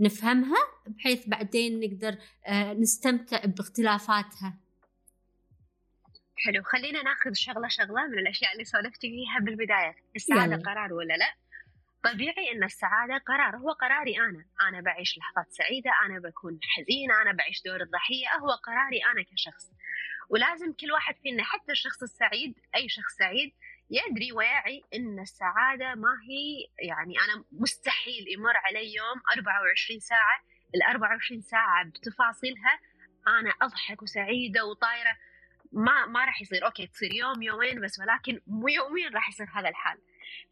نفهمها 0.01 0.59
بحيث 0.87 1.29
بعدين 1.29 1.81
نقدر 1.81 2.19
آه، 2.47 2.73
نستمتع 2.73 3.45
باختلافاتها؟ 3.45 4.59
حلو 6.45 6.63
خلينا 6.63 7.03
ناخذ 7.03 7.33
شغلة 7.33 7.69
شغلة 7.69 8.07
من 8.07 8.19
الأشياء 8.19 8.53
اللي 8.53 8.65
سولفتي 8.65 9.09
فيها 9.11 9.39
بالبداية 9.41 9.97
السعادة 10.17 10.51
يعني. 10.51 10.63
قرار 10.63 10.93
ولا 10.93 11.15
لا؟ 11.15 11.35
طبيعي 12.05 12.53
إن 12.53 12.65
السعادة 12.65 13.19
قرار 13.19 13.57
هو 13.57 13.71
قراري 13.73 14.19
أنا 14.19 14.45
أنا 14.69 14.81
بعيش 14.81 15.19
لحظات 15.19 15.53
سعيدة 15.53 15.91
أنا 16.07 16.19
بكون 16.19 16.59
حزينة 16.63 17.23
أنا 17.23 17.33
بعيش 17.33 17.63
دور 17.67 17.81
الضحية 17.81 18.27
هو 18.43 18.51
قراري 18.51 19.05
أنا 19.13 19.23
كشخص. 19.23 19.71
ولازم 20.31 20.73
كل 20.73 20.93
واحد 20.93 21.15
فينا 21.23 21.45
حتى 21.45 21.73
الشخص 21.73 22.03
السعيد 22.03 22.55
أي 22.75 22.89
شخص 22.89 23.13
سعيد 23.19 23.53
يدري 23.91 24.33
ويعي 24.33 24.83
إن 24.95 25.21
السعادة 25.21 25.95
ما 25.95 26.13
هي 26.29 26.67
يعني 26.89 27.15
أنا 27.25 27.45
مستحيل 27.53 28.25
يمر 28.29 28.57
علي 28.57 28.95
يوم 28.95 29.21
24 29.37 30.01
ساعة 30.01 30.41
ال 30.75 30.83
24 30.83 31.41
ساعة 31.41 31.85
بتفاصيلها 31.85 32.81
أنا 33.29 33.53
أضحك 33.63 34.03
وسعيدة 34.03 34.65
وطايرة. 34.65 35.17
ما 35.73 36.07
ما 36.07 36.25
راح 36.25 36.41
يصير. 36.43 36.67
أوكي 36.67 36.87
تصير 36.87 37.15
يوم 37.15 37.43
يومين 37.43 37.81
بس 37.81 37.99
ولكن 38.01 38.41
مو 38.47 38.69
يوميا 38.69 39.09
راح 39.09 39.29
يصير 39.29 39.47
هذا 39.55 39.69
الحال. 39.69 39.99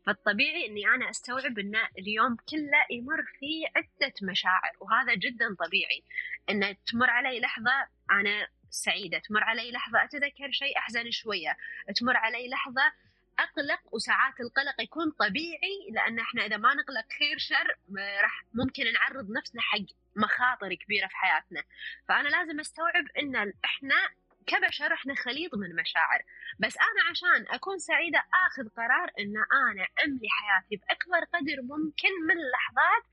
فالطبيعي 0.07 0.67
إني 0.67 0.87
أنا 0.89 1.11
أستوعب 1.11 1.59
إن 1.59 1.77
اليوم 1.99 2.37
كله 2.49 2.87
يمر 2.91 3.23
فيه 3.41 3.67
عدة 3.77 4.15
مشاعر 4.23 4.73
وهذا 4.81 5.15
جدا 5.15 5.55
طبيعي. 5.55 6.03
إن 6.51 6.77
تمر 6.87 7.11
علي 7.11 7.41
لحظة 7.41 7.87
أنا 8.11 8.49
سعيدة 8.71 9.19
تمر 9.19 9.45
علي 9.45 9.73
لحظة 9.73 10.05
أتذكر 10.05 10.51
شيء 10.51 10.79
أحزن 10.79 11.11
شوية 11.11 11.57
تمر 11.97 12.17
علي 12.17 12.49
لحظة 12.49 12.93
أقلق 13.39 13.95
وساعات 13.95 14.41
القلق 14.41 14.83
يكون 14.83 15.11
طبيعي 15.11 15.91
لأن 15.91 16.19
إحنا 16.19 16.47
إذا 16.47 16.57
ما 16.57 16.75
نقلق 16.75 17.07
خير 17.19 17.39
شر 17.39 17.77
راح 18.23 18.45
ممكن 18.55 18.93
نعرض 18.93 19.31
نفسنا 19.31 19.63
حق 19.63 19.87
مخاطر 20.17 20.75
كبيرة 20.75 21.07
في 21.07 21.17
حياتنا. 21.17 21.63
فأنا 22.09 22.29
لازم 22.29 22.61
أستوعب 22.61 23.05
إن 23.19 23.53
إحنا 23.65 24.09
كبشر 24.47 24.93
إحنا 24.95 25.15
خليط 25.15 25.55
من 25.55 25.76
مشاعر. 25.76 26.23
بس 26.59 26.76
أنا 26.76 27.11
عشان 27.11 27.55
أكون 27.55 27.79
سعيدة 27.79 28.19
آخذ 28.19 28.69
قرار 28.69 29.11
إن 29.21 29.35
أنا 29.71 29.87
أملي 30.05 30.29
حياتي 30.31 30.76
بأكبر 30.76 31.25
قدر 31.25 31.62
ممكن 31.62 32.09
من 32.29 32.37
اللحظات 32.45 33.05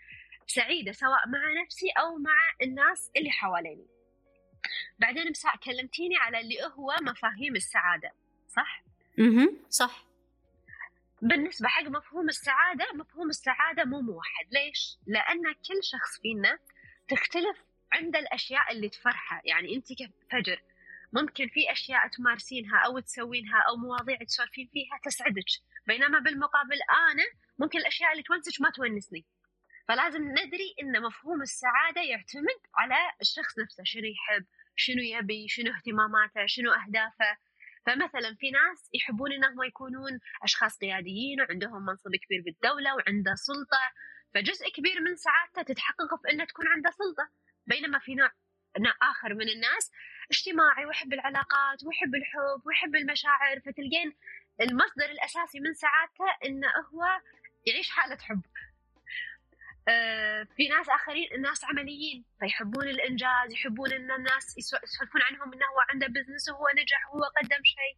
سعيدة 0.48 0.92
سواء 0.92 1.28
مع 1.28 1.64
نفسي 1.64 1.90
أو 2.00 2.18
مع 2.18 2.38
الناس 2.62 3.12
اللي 3.18 3.32
حواليني. 3.32 3.88
بعدين 5.00 5.30
مساء 5.30 5.56
كلمتيني 5.58 6.18
على 6.18 6.40
اللي 6.40 6.64
هو 6.64 6.96
مفاهيم 7.02 7.56
السعادة 7.56 8.12
صح؟ 8.48 8.84
أها 9.20 9.50
صح. 9.70 10.06
بالنسبة 11.22 11.68
حق 11.68 11.84
مفهوم 11.84 12.30
السعادة 12.30 12.86
مفهوم 12.94 13.30
السعادة 13.30 13.84
مو 13.84 14.02
موحد. 14.02 14.46
ليش؟ 14.52 14.98
لأن 15.08 15.54
كل 15.54 15.84
شخص 15.84 16.22
فينا 16.22 16.60
تختلف 17.10 17.58
عند 17.94 18.16
الأشياء 18.16 18.72
اللي 18.72 18.90
تفرحه. 18.90 19.42
يعني 19.46 19.76
أنت 19.76 19.88
كفجر 19.94 20.62
ممكن 21.14 21.48
في 21.48 21.72
أشياء 21.72 22.08
تمارسينها 22.08 22.78
أو 22.86 23.00
تسوينها 23.00 23.60
أو 23.70 23.76
مواضيع 23.76 24.18
تسولفين 24.18 24.70
فيها 24.74 25.00
تسعدك. 25.04 25.46
بينما 25.88 26.20
بالمقابل 26.20 26.80
أنا 27.12 27.24
ممكن 27.60 27.80
الأشياء 27.80 28.12
اللي 28.12 28.24
تونسك 28.24 28.62
ما 28.62 28.70
تونسني. 28.70 29.26
فلازم 29.88 30.22
ندري 30.22 30.76
أن 30.84 31.02
مفهوم 31.02 31.42
السعادة 31.42 32.02
يعتمد 32.02 32.62
على 32.76 32.96
الشخص 33.22 33.60
نفسه 33.60 33.84
شنو 33.84 34.04
يحب 34.04 34.46
شنو 34.76 35.02
يبي 35.02 35.48
شنو 35.48 35.74
اهتماماته 35.74 36.46
شنو 36.46 36.72
أهدافه. 36.72 37.38
فمثلا 37.86 38.36
في 38.36 38.52
ناس 38.52 38.90
يحبون 38.94 39.32
إنهم 39.32 39.64
يكونون 39.64 40.20
أشخاص 40.44 40.78
قياديين 40.78 41.42
وعندهم 41.42 41.86
منصب 41.86 42.16
كبير 42.16 42.42
بالدولة 42.46 42.96
وعنده 42.96 43.36
سلطة. 43.36 43.84
فجزء 44.34 44.70
كبير 44.70 45.02
من 45.02 45.16
سعادته 45.16 45.62
تتحقق 45.62 46.22
في 46.22 46.32
إنه 46.32 46.46
تكون 46.46 46.66
عنده 46.68 46.90
سلطة. 46.90 47.30
بينما 47.68 48.00
في 48.00 48.16
نوع 48.16 48.32
آخر 49.02 49.34
من 49.34 49.50
الناس 49.50 49.92
اجتماعي 50.34 50.86
ويحب 50.86 51.14
العلاقات 51.14 51.80
ويحب 51.86 52.16
الحب 52.16 52.62
ويحب 52.66 52.96
المشاعر 52.96 53.60
فتلقين 53.66 54.10
المصدر 54.62 55.10
الأساسي 55.16 55.60
من 55.60 55.74
سعادته 55.74 56.28
إنه 56.46 56.68
هو 56.68 57.04
يعيش 57.68 57.90
حالة 57.90 58.18
حب. 58.22 58.42
آه 59.88 60.48
في 60.56 60.68
ناس 60.68 60.90
آخرين 60.90 61.28
الناس 61.36 61.66
عمليين 61.66 62.26
فيحبون 62.40 62.88
الإنجاز 62.88 63.48
يحبون 63.54 63.92
إن 63.94 64.12
الناس 64.12 64.58
يسولفون 64.58 65.22
عنهم 65.22 65.54
إنه 65.54 65.66
هو 65.66 65.80
عنده 65.90 66.08
بزنس 66.08 66.50
وهو 66.50 66.66
نجح 66.80 67.02
وهو 67.10 67.24
قدم 67.38 67.64
شيء. 67.64 67.96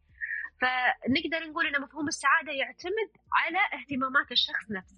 فنقدر 0.62 1.50
نقول 1.50 1.68
إن 1.68 1.82
مفهوم 1.82 2.08
السعادة 2.08 2.52
يعتمد 2.52 3.10
على 3.34 3.60
اهتمامات 3.74 4.32
الشخص 4.32 4.72
نفسه. 4.72 4.96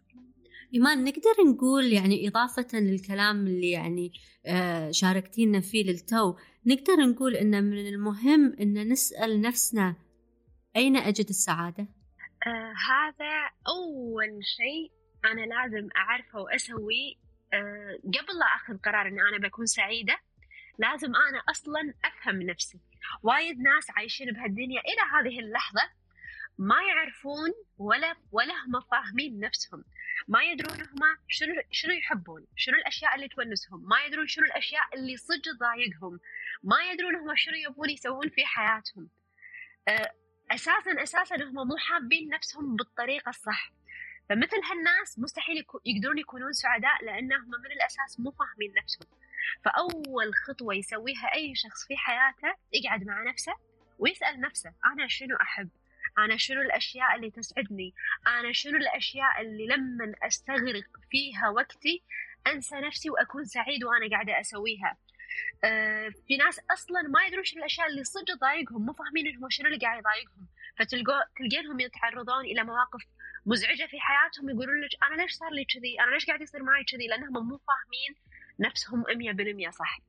إيمان 0.74 1.04
نقدر 1.04 1.36
نقول 1.50 1.94
يعني 1.94 2.28
إضافة 2.28 2.68
للكلام 2.74 3.48
اللي 3.48 3.72
يعني 3.72 4.12
آه 4.46 4.92
شاركتينا 4.92 5.62
فيه 5.62 5.84
للتو 5.84 6.36
نقدر 6.68 6.96
نقول 6.96 7.36
إن 7.36 7.64
من 7.64 7.88
المهم 7.88 8.56
إن 8.62 8.90
نسأل 8.90 9.42
نفسنا 9.42 9.96
أين 10.76 10.98
أجد 10.98 11.26
السعادة؟ 11.30 11.88
آه 12.48 12.74
هذا 12.90 13.50
أول 13.68 14.40
شيء 14.58 14.92
أنا 15.26 15.42
لازم 15.42 15.90
أعرفه 15.96 16.40
وأسويه. 16.40 17.16
آه 17.54 17.98
قبل 18.04 18.40
لا 18.40 18.46
أخذ 18.56 18.78
قرار 18.78 19.08
إن 19.08 19.20
أنا 19.20 19.48
بكون 19.48 19.66
سعيدة 19.66 20.20
لازم 20.80 21.08
أنا 21.08 21.44
أصلا 21.50 21.94
أفهم 22.06 22.42
نفسي. 22.42 22.80
وايد 23.24 23.60
ناس 23.60 23.86
عايشين 23.98 24.32
بهالدنيا 24.32 24.82
إلى 24.82 25.02
هذه 25.14 25.40
اللحظة 25.40 25.82
ما 26.58 26.76
يعرفون 26.90 27.52
ولا 27.78 28.16
ولا 28.32 28.54
هم 28.54 28.82
فاهمين 28.92 29.40
نفسهم. 29.40 29.84
ما 30.28 30.44
يدرون 30.44 30.82
هم 30.82 31.18
شنو 31.28 31.62
شنو 31.72 31.94
يحبون 31.94 32.46
شنو 32.56 32.76
الأشياء 32.76 33.16
اللي 33.16 33.28
تونسهم 33.28 33.88
ما 33.90 34.06
يدرون 34.06 34.28
شنو 34.28 34.46
الأشياء 34.46 34.96
اللي 34.96 35.18
صدق 35.18 35.42
تضايقهم 35.42 36.20
ما 36.64 36.78
يدرون 36.92 37.16
هم 37.16 37.36
شنو 37.36 37.56
يبون 37.56 37.90
يسوون 37.90 38.30
في 38.30 38.46
حياتهم. 38.46 39.10
آه، 39.88 40.12
أساسا 40.52 41.04
أساسا 41.04 41.36
هم 41.36 41.68
مو 41.68 41.78
حابين 41.78 42.30
نفسهم 42.30 42.76
بالطريقة 42.76 43.30
الصح. 43.30 43.72
فمثل 44.30 44.58
هالناس 44.64 45.20
مستحيل 45.20 45.66
يقدرون 45.86 46.18
يكونون 46.18 46.54
سعداء 46.54 47.04
لأنهم 47.06 47.50
من 47.50 47.72
الأساس 47.72 48.20
مو 48.20 48.32
فاهمين 48.32 48.74
نفسهم. 48.84 49.08
فأول 49.66 50.36
خطوة 50.48 50.76
يسويها 50.76 51.34
أي 51.34 51.56
شخص 51.56 51.88
في 51.88 51.98
حياته 51.98 52.60
يقعد 52.74 53.04
مع 53.04 53.24
نفسه 53.24 53.54
ويسأل 54.00 54.42
نفسه 54.42 54.74
أنا 54.86 55.08
شنو 55.08 55.36
أحب؟ 55.36 55.70
أنا 56.18 56.38
شنو 56.38 56.62
الأشياء 56.62 57.16
اللي 57.16 57.32
تسعدني؟ 57.32 57.94
أنا 58.28 58.52
شنو 58.54 58.78
الأشياء 58.78 59.42
اللي 59.42 59.68
لما 59.68 60.14
أستغرق 60.24 60.86
فيها 61.12 61.50
وقتي 61.50 62.04
أنسى 62.48 62.76
نفسي 62.76 63.10
وأكون 63.10 63.46
سعيد 63.46 63.84
وأنا 63.84 64.10
قاعدة 64.10 64.40
أسويها. 64.40 64.98
أه 65.64 66.10
في 66.28 66.38
ناس 66.38 66.60
أصلا 66.72 67.02
ما 67.02 67.24
يدرون 67.28 67.44
شنو 67.44 67.60
الأشياء 67.60 67.88
اللي 67.88 68.04
صدق 68.04 68.36
تضايقهم 68.36 68.86
مو 68.86 68.94
فاهمين 68.94 69.28
إنهم 69.28 69.50
شنو 69.50 69.68
اللي 69.68 69.78
قاعد 69.78 70.00
يضايقهم. 70.00 70.48
فتلقوا 70.78 71.22
تلقينهم 71.38 71.80
يتعرضون 71.80 72.46
إلى 72.46 72.64
مواقف 72.64 73.02
مزعجة 73.46 73.86
في 73.86 74.00
حياتهم 74.00 74.50
يقولون 74.50 74.82
لك 74.82 74.90
أنا 75.04 75.22
ليش 75.22 75.32
صار 75.32 75.52
لي 75.52 75.66
كذي؟ 75.66 76.02
أنا 76.02 76.12
ليش 76.12 76.26
قاعد 76.26 76.42
يصير 76.42 76.64
معي 76.64 76.84
كذي؟ 76.84 77.08
لأنهم 77.08 77.48
مو 77.48 77.58
فاهمين 77.58 78.16
نفسهم 78.60 79.04
100% 79.68 79.70
صح. 79.70 80.00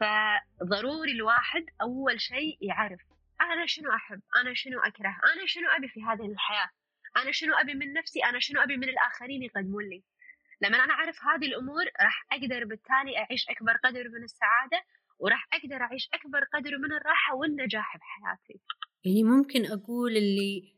فضروري 0.00 1.12
الواحد 1.12 1.66
أول 1.80 2.20
شيء 2.20 2.58
يعرف 2.60 3.00
أنا 3.52 3.66
شنو 3.66 3.90
أحب؟ 3.92 4.20
أنا 4.40 4.54
شنو 4.54 4.80
أكره؟ 4.80 5.14
أنا 5.34 5.46
شنو 5.46 5.68
أبي 5.76 5.88
في 5.88 6.02
هذه 6.02 6.32
الحياة؟ 6.32 6.70
أنا 7.16 7.32
شنو 7.32 7.54
أبي 7.54 7.74
من 7.74 7.92
نفسي؟ 7.92 8.24
أنا 8.24 8.38
شنو 8.38 8.60
أبي 8.60 8.76
من 8.76 8.88
الآخرين 8.88 9.42
يقدمون 9.42 9.84
لي؟ 9.84 10.02
لما 10.62 10.84
أنا 10.84 10.92
أعرف 10.92 11.16
هذه 11.24 11.46
الأمور 11.46 11.84
راح 12.02 12.26
أقدر 12.32 12.64
بالتالي 12.64 13.18
أعيش 13.18 13.48
أكبر 13.48 13.72
قدر 13.84 14.08
من 14.08 14.22
السعادة 14.24 14.84
وراح 15.18 15.48
أقدر 15.52 15.76
أعيش 15.76 16.08
أكبر 16.14 16.44
قدر 16.54 16.78
من 16.78 16.92
الراحة 16.92 17.34
والنجاح 17.34 17.96
بحياتي. 17.96 18.60
يعني 19.04 19.22
ممكن 19.24 19.66
أقول 19.66 20.16
اللي 20.16 20.76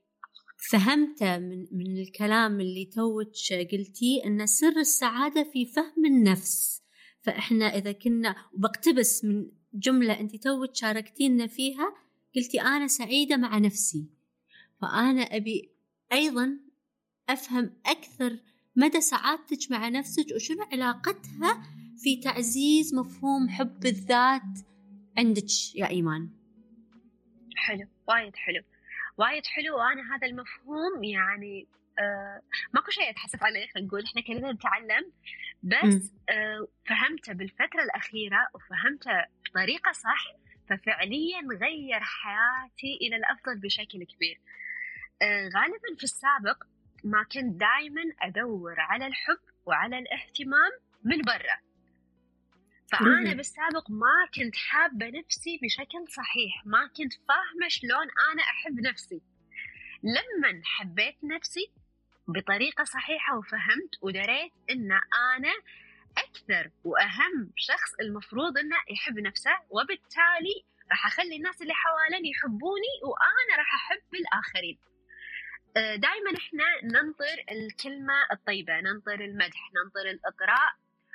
فهمته 0.71 1.39
من, 1.39 1.67
من 1.73 2.03
الكلام 2.03 2.61
اللي 2.61 2.91
توك 2.97 3.33
قلتيه 3.73 4.25
أن 4.27 4.47
سر 4.47 4.77
السعادة 4.77 5.45
في 5.53 5.67
فهم 5.67 6.05
النفس. 6.07 6.85
فإحنا 7.23 7.67
إذا 7.67 7.93
كنا 7.93 8.35
وبقتبس 8.53 9.25
من 9.25 9.51
جملة 9.75 10.21
أنت 10.21 10.37
توك 10.37 10.75
شاركتينا 10.75 11.47
فيها 11.47 12.04
قلتي 12.37 12.61
أنا 12.61 12.87
سعيدة 12.87 13.37
مع 13.37 13.59
نفسي. 13.59 14.11
فأنا 14.81 15.23
أبي 15.23 15.71
أيضا 16.13 16.59
أفهم 17.29 17.77
أكثر 17.87 18.39
مدى 18.77 19.01
سعادتك 19.01 19.71
مع 19.71 19.89
نفسك 19.89 20.27
وشنو 20.35 20.63
علاقتها 20.73 21.63
في 21.99 22.17
تعزيز 22.17 22.95
مفهوم 22.95 23.49
حب 23.49 23.87
الذات 23.87 24.59
عندك 25.19 25.75
يا 25.75 25.89
إيمان. 25.89 26.29
حلو 27.57 27.89
وايد 28.09 28.37
حلو. 28.37 28.63
وايد 29.19 29.47
حلو 29.47 29.77
وأنا 29.77 30.17
هذا 30.17 30.27
المفهوم 30.27 31.05
يعني 31.05 31.67
آه 31.99 32.43
ماكو 32.75 32.91
شيء 32.91 33.11
أتحسف 33.11 33.43
عليه 33.43 33.67
خلينا 33.75 33.89
نقول 33.89 34.05
إحنا 34.05 34.23
كلنا 34.23 34.53
نتعلم. 34.53 35.13
بس 35.63 36.13
آه 36.29 36.69
فهمته 36.87 37.33
بالفترة 37.33 37.83
الأخيرة 37.85 38.49
وفهمته 38.55 39.25
بطريقة 39.47 39.93
صح 39.93 40.44
ففعليا 40.69 41.41
غير 41.61 42.01
حياتي 42.01 42.99
إلى 43.01 43.17
الأفضل 43.17 43.61
بشكل 43.61 44.05
كبير. 44.05 44.41
آه 45.23 45.49
غالبا 45.57 45.97
في 45.99 46.05
السابق 46.05 46.65
ما 47.05 47.23
كنت 47.23 47.61
دائما 47.61 48.03
أدور 48.23 48.81
على 48.81 49.07
الحب 49.07 49.41
وعلى 49.67 49.99
الاهتمام 49.99 50.71
من 51.05 51.23
برا. 51.23 51.59
فأنا 52.93 53.35
بالسابق 53.35 53.91
ما 53.91 54.29
كنت 54.35 54.57
حابة 54.57 55.07
نفسي 55.07 55.59
بشكل 55.63 56.09
صحيح 56.09 56.67
ما 56.67 56.87
كنت 56.97 57.13
فاهمة 57.13 57.69
شلون 57.69 58.07
أنا 58.33 58.43
أحب 58.43 58.81
نفسي. 58.81 59.23
لما 60.03 60.61
حبيت 60.65 61.17
نفسي 61.25 61.71
بطريقة 62.29 62.85
صحيحة 62.85 63.39
وفهمت 63.39 63.95
ودريت 64.03 64.53
أن 64.71 64.93
أنا 65.37 65.55
أكثر 66.19 66.71
وأهم 66.85 67.53
شخص 67.57 67.95
المفروض 68.01 68.59
أنه 68.59 68.77
يحب 68.91 69.19
نفسه 69.19 69.59
وبالتالي 69.71 70.65
راح 70.91 71.07
أخلي 71.07 71.37
الناس 71.37 71.63
اللي 71.63 71.75
حواليني 71.75 72.31
يحبوني 72.31 72.95
وأنا 73.03 73.57
راح 73.59 73.75
أحب 73.75 74.15
الآخرين. 74.15 74.79
آه، 75.77 75.97
دائما 75.97 76.31
إحنا 76.39 76.65
ننطر 76.85 77.45
الكلمة 77.51 78.15
الطيبة 78.33 78.81
ننطر 78.81 79.15
المدح 79.25 79.71
ننطر 79.77 80.11
الإطراء 80.11 80.73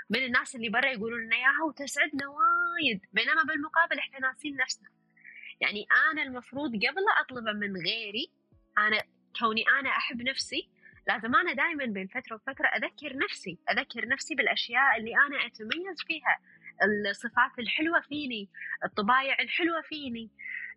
من 0.09 0.25
الناس 0.25 0.55
اللي 0.55 0.69
برا 0.69 0.85
يقولون 0.91 1.25
لنا 1.25 1.35
إياها 1.35 1.63
وتسعدنا 1.67 2.27
وايد. 2.27 3.01
بينما 3.13 3.43
بالمقابل 3.43 3.99
إحنا 3.99 4.19
ناسين 4.19 4.55
نفسنا. 4.55 4.89
يعني 5.61 5.87
أنا 6.11 6.23
المفروض 6.23 6.71
قبل 6.75 7.03
اطلبه 7.19 7.51
من 7.51 7.77
غيري 7.77 8.31
أنا 8.77 9.03
كوني 9.39 9.63
أنا 9.79 9.89
أحب 9.89 10.21
نفسي 10.21 10.69
لازم 11.07 11.35
أنا 11.35 11.53
دائما 11.53 11.85
بين 11.85 12.07
فترة 12.07 12.35
وفترة 12.35 12.67
أذكر 12.67 13.17
نفسي 13.17 13.57
أذكر 13.71 14.07
نفسي 14.07 14.35
بالأشياء 14.35 14.97
اللي 14.97 15.11
أنا 15.15 15.45
أتميز 15.45 16.03
فيها. 16.07 16.39
الصفات 17.09 17.59
الحلوة 17.59 18.01
فيني 18.01 18.49
الطبايع 18.85 19.39
الحلوة 19.39 19.81
فيني. 19.81 20.29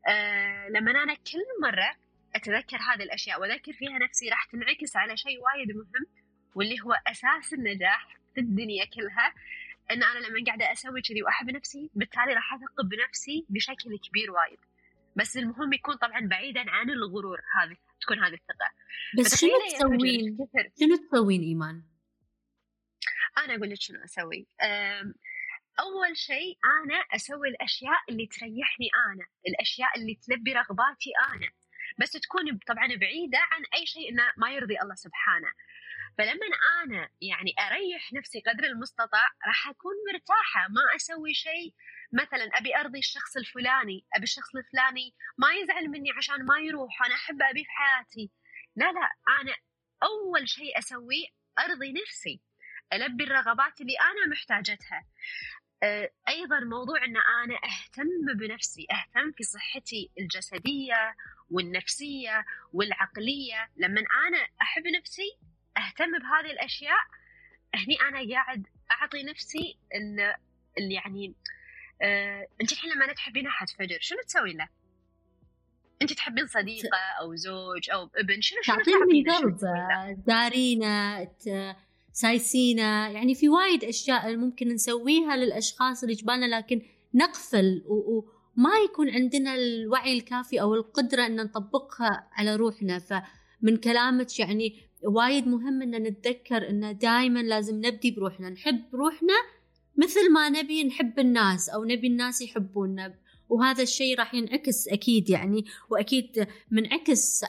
آه 0.08 0.68
لما 0.68 0.90
أنا 0.90 1.14
كل 1.14 1.46
مرة 1.62 1.96
أتذكر 2.34 2.76
هذه 2.76 3.02
الأشياء 3.02 3.40
وأذكر 3.40 3.72
فيها 3.72 3.98
نفسي 3.98 4.28
راح 4.28 4.44
تنعكس 4.44 4.96
على 4.96 5.16
شيء 5.16 5.38
وايد 5.40 5.68
مهم 5.76 6.06
واللي 6.54 6.80
هو 6.80 6.92
أساس 7.06 7.52
النجاح 7.52 8.16
في 8.34 8.40
الدنيا 8.40 8.84
كلها. 8.84 9.34
إن 9.90 10.02
أنا 10.02 10.18
لما 10.18 10.44
قاعدة 10.46 10.72
أسوي 10.72 11.02
كذي 11.02 11.22
وأحب 11.22 11.50
نفسي 11.50 11.90
بالتالي 11.94 12.32
راح 12.34 12.54
أثق 12.54 12.82
بنفسي 12.84 13.46
بشكل 13.48 13.98
كبير 14.08 14.30
وايد. 14.30 14.58
بس 15.16 15.36
المهم 15.36 15.72
يكون 15.72 15.96
طبعا 15.96 16.20
بعيدا 16.20 16.70
عن 16.70 16.90
الغرور 16.90 17.40
هذه 17.60 17.76
تكون 18.00 18.18
هذه 18.18 18.34
الثقة. 18.34 18.70
بس 19.18 19.40
شنو 19.40 19.50
تسوين؟ 19.68 20.36
شنو 20.80 20.96
تسوين 20.96 21.42
إيمان؟ 21.42 21.82
أنا 23.38 23.54
أقول 23.54 23.70
لك 23.70 23.80
شنو 23.80 24.04
أسوي. 24.04 24.46
أول 25.80 26.16
شيء 26.16 26.58
أنا 26.64 26.94
أسوي 27.14 27.48
الأشياء 27.48 28.00
اللي 28.08 28.26
تريحني 28.26 28.88
أنا 29.12 29.26
الأشياء 29.48 29.98
اللي 29.98 30.14
تلبي 30.14 30.52
رغباتي 30.52 31.10
أنا. 31.34 31.50
بس 31.98 32.10
تكون 32.10 32.58
طبعا 32.66 32.86
بعيدة 32.86 33.38
عن 33.38 33.62
أي 33.74 33.86
شيء 33.86 34.10
إنه 34.10 34.32
ما 34.36 34.50
يرضي 34.50 34.80
الله 34.80 34.94
سبحانه. 34.94 35.52
فلما 36.18 36.46
أنا 36.84 37.08
يعني 37.20 37.54
أريح 37.60 38.12
نفسي 38.12 38.40
قدر 38.40 38.64
المستطاع 38.64 39.26
راح 39.46 39.68
أكون 39.68 39.92
مرتاحة 40.12 40.68
ما 40.68 40.96
أسوي 40.96 41.34
شيء 41.34 41.74
مثلا 42.12 42.44
أبي 42.58 42.76
أرضي 42.76 42.98
الشخص 42.98 43.36
الفلاني 43.36 44.06
أبي 44.14 44.24
الشخص 44.24 44.56
الفلاني 44.56 45.14
ما 45.38 45.48
يزعل 45.52 45.88
مني 45.88 46.10
عشان 46.16 46.44
ما 46.44 46.58
يروح 46.58 47.02
أنا 47.06 47.14
أحب 47.14 47.42
أبي 47.42 47.64
في 47.64 47.70
حياتي. 47.70 48.30
لا 48.76 48.92
لا 48.92 49.10
أنا 49.40 49.54
أول 50.02 50.48
شيء 50.48 50.78
أسويه 50.78 51.26
أرضي 51.58 51.92
نفسي 51.92 52.40
ألبي 52.92 53.24
الرغبات 53.24 53.80
اللي 53.80 53.94
أنا 54.00 54.32
محتاجتها. 54.32 55.04
آه، 55.82 56.10
أيضا 56.28 56.60
موضوع 56.60 57.04
إن 57.04 57.16
أنا 57.16 57.54
أهتم 57.54 58.38
بنفسي 58.38 58.86
أهتم 58.90 59.32
في 59.32 59.42
صحتي 59.42 60.10
الجسدية 60.18 61.16
والنفسية 61.50 62.44
والعقلية. 62.72 63.70
لما 63.76 64.00
أنا 64.28 64.48
أحب 64.62 64.82
نفسي 64.86 65.38
أهتم 65.76 66.18
بهذه 66.18 66.52
الأشياء 66.52 67.00
هني 67.74 67.96
أنا 68.08 68.34
قاعد 68.34 68.66
أعطي 68.90 69.22
نفسي 69.22 69.78
اللي 70.78 70.94
يعني 70.94 71.34
آه 72.02 72.46
انت 72.60 72.72
الحين 72.72 72.92
لما 72.92 73.12
تحبين 73.12 73.46
أحد 73.46 73.70
فجر 73.70 73.98
شنو 74.00 74.18
تسوي 74.26 74.52
له؟ 74.52 74.68
انت 76.02 76.12
تحبين 76.12 76.46
صديقة 76.46 76.98
أو 77.20 77.34
زوج 77.34 77.90
أو 77.90 78.10
ابن 78.16 78.40
شنو 78.40 78.62
شنو 78.62 78.76
تعطيني 78.76 79.24
قلب 79.30 79.58
دارينا 80.26 81.28
سايسينا 82.12 83.08
يعني 83.08 83.34
في 83.34 83.48
وايد 83.48 83.84
أشياء 83.84 84.36
ممكن 84.36 84.68
نسويها 84.68 85.36
للأشخاص 85.36 86.02
اللي 86.02 86.14
جبالنا 86.14 86.56
لكن 86.56 86.82
نغفل 87.14 87.82
وما 87.86 88.70
يكون 88.84 89.10
عندنا 89.10 89.54
الوعي 89.54 90.12
الكافي 90.12 90.60
أو 90.60 90.74
القدرة 90.74 91.26
إن 91.26 91.36
نطبقها 91.36 92.28
على 92.32 92.56
روحنا 92.56 92.98
فمن 92.98 93.76
كلامك 93.76 94.38
يعني 94.38 94.76
وايد 95.04 95.48
مهم 95.48 95.82
إن 95.82 96.02
نتذكر 96.02 96.68
انه 96.68 96.92
دائما 96.92 97.40
لازم 97.42 97.86
نبدي 97.86 98.10
بروحنا 98.10 98.50
نحب 98.50 98.82
روحنا 98.94 99.34
مثل 99.96 100.32
ما 100.32 100.48
نبي 100.48 100.84
نحب 100.84 101.18
الناس 101.18 101.68
أو 101.68 101.84
نبي 101.84 102.06
الناس 102.06 102.42
يحبونا. 102.42 103.14
وهذا 103.48 103.82
الشيء 103.82 104.18
راح 104.18 104.34
ينعكس 104.34 104.88
أكيد 104.88 105.30
يعني 105.30 105.64
وأكيد 105.90 106.46
منعكس 106.70 107.44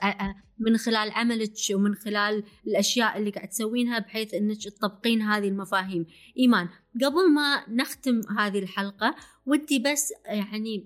من 0.60 0.78
خلال 0.78 1.12
عملك 1.12 1.54
ومن 1.74 1.96
خلال 1.96 2.44
الأشياء 2.68 3.18
اللي 3.18 3.30
قاعد 3.32 3.48
تسوينها 3.48 4.00
بحيث 4.00 4.34
إنك 4.34 4.64
تطبقين 4.64 5.22
هذه 5.22 5.48
المفاهيم. 5.48 6.06
إيمان 6.38 6.70
قبل 7.04 7.32
ما 7.34 7.70
نختم 7.70 8.22
هذه 8.40 8.60
الحلقة 8.60 9.16
ودي 9.46 9.80
بس 9.80 10.14
يعني 10.26 10.86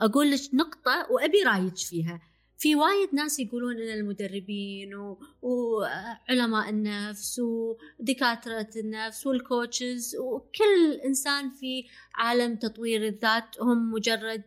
أقول 0.00 0.30
لك 0.30 0.40
نقطة 0.54 1.06
وأبي 1.10 1.42
رأيك 1.42 1.76
فيها. 1.76 2.20
في 2.58 2.74
وايد 2.74 3.14
ناس 3.14 3.40
يقولون 3.40 3.76
إن 3.76 3.98
المدربين 3.98 4.94
و... 4.94 5.18
وعلماء 5.42 6.70
النفس 6.70 7.40
ودكاترة 7.40 8.70
النفس 8.76 9.26
والكوتشز 9.26 10.16
وكل 10.16 11.00
إنسان 11.04 11.50
في 11.50 11.84
عالم 12.14 12.56
تطوير 12.56 13.06
الذات. 13.06 13.60
هم 13.60 13.92
مجرد 13.92 14.42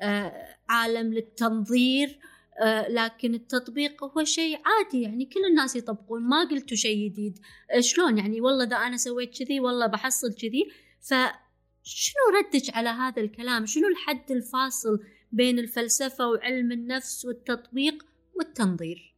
آه، 0.00 0.56
عالم 0.68 1.14
للتنظير 1.14 2.18
آه، 2.60 2.88
لكن 2.88 3.34
التطبيق 3.34 4.04
هو 4.04 4.24
شيء 4.24 4.60
عادي. 4.64 5.02
يعني 5.02 5.24
كل 5.24 5.44
الناس 5.50 5.76
يطبقون. 5.76 6.22
ما 6.22 6.44
قلتوا 6.44 6.76
شيء 6.76 7.08
جديد. 7.08 7.38
آه، 7.70 7.80
شلون؟ 7.80 8.18
يعني 8.18 8.40
والله 8.40 8.64
إذا 8.64 8.76
أنا 8.76 8.96
سويت 8.96 9.38
كذي 9.38 9.60
والله 9.60 9.86
بحصل 9.86 10.34
كذي. 10.34 10.70
فشنو 11.00 12.22
ردك 12.38 12.76
على 12.76 12.88
هذا 12.88 13.22
الكلام؟ 13.22 13.66
شنو 13.66 13.88
الحد 13.88 14.30
الفاصل 14.30 14.98
بين 15.32 15.58
الفلسفة 15.58 16.28
وعلم 16.28 16.72
النفس 16.72 17.24
والتطبيق 17.24 18.06
والتنظير. 18.34 19.14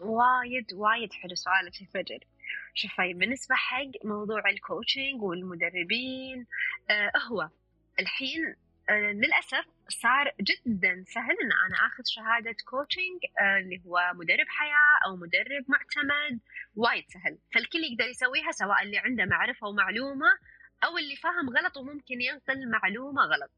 وايد 0.00 0.72
وايد 0.72 1.12
حلو 1.12 1.34
سؤالك 1.34 1.80
يا 1.82 1.86
فجر. 1.94 2.18
شوفي 2.74 3.12
بالنسبة 3.14 3.54
حق 3.54 4.04
موضوع 4.04 4.50
ال 4.50 4.58
coaching 4.58 5.22
والمدربين 5.22 6.46
آه 6.90 7.12
هو 7.30 7.48
الحين 8.00 8.54
آه 8.90 9.12
للأسف 9.12 9.64
صار 9.88 10.34
جدا 10.40 11.04
سهل 11.14 11.36
إن 11.42 11.52
أنا 11.66 11.76
آخذ 11.86 12.02
شهادة 12.06 12.56
coaching 12.70 13.20
آه 13.40 13.58
اللي 13.58 13.82
هو 13.86 13.98
مدرب 14.14 14.46
حياة 14.48 14.98
أو 15.06 15.16
مدرب 15.16 15.64
معتمد. 15.68 16.40
وايد 16.76 17.04
سهل. 17.08 17.38
فالكل 17.54 17.78
يقدر 17.78 18.04
يسويها 18.10 18.52
سواء 18.52 18.82
اللي 18.82 18.98
عنده 18.98 19.24
معرفة 19.24 19.66
ومعلومة 19.68 20.26
أو 20.84 20.98
اللي 20.98 21.16
فاهم 21.16 21.50
غلط 21.50 21.76
وممكن 21.76 22.20
ينقل 22.20 22.70
معلومة 22.70 23.22
غلط. 23.22 23.50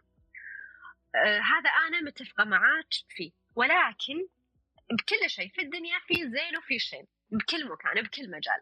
هذا 1.23 1.71
أنا 1.89 2.01
متفقة 2.01 2.45
معاك 2.45 2.93
فيه. 3.09 3.31
ولكن 3.57 4.29
بكل 4.91 5.31
شيء 5.31 5.49
في 5.49 5.63
الدنيا 5.63 5.99
في 6.07 6.15
زين 6.15 6.57
وفي 6.59 6.79
شين 6.79 7.07
بكل 7.31 7.69
مكان 7.69 8.03
بكل 8.03 8.31
مجال. 8.31 8.61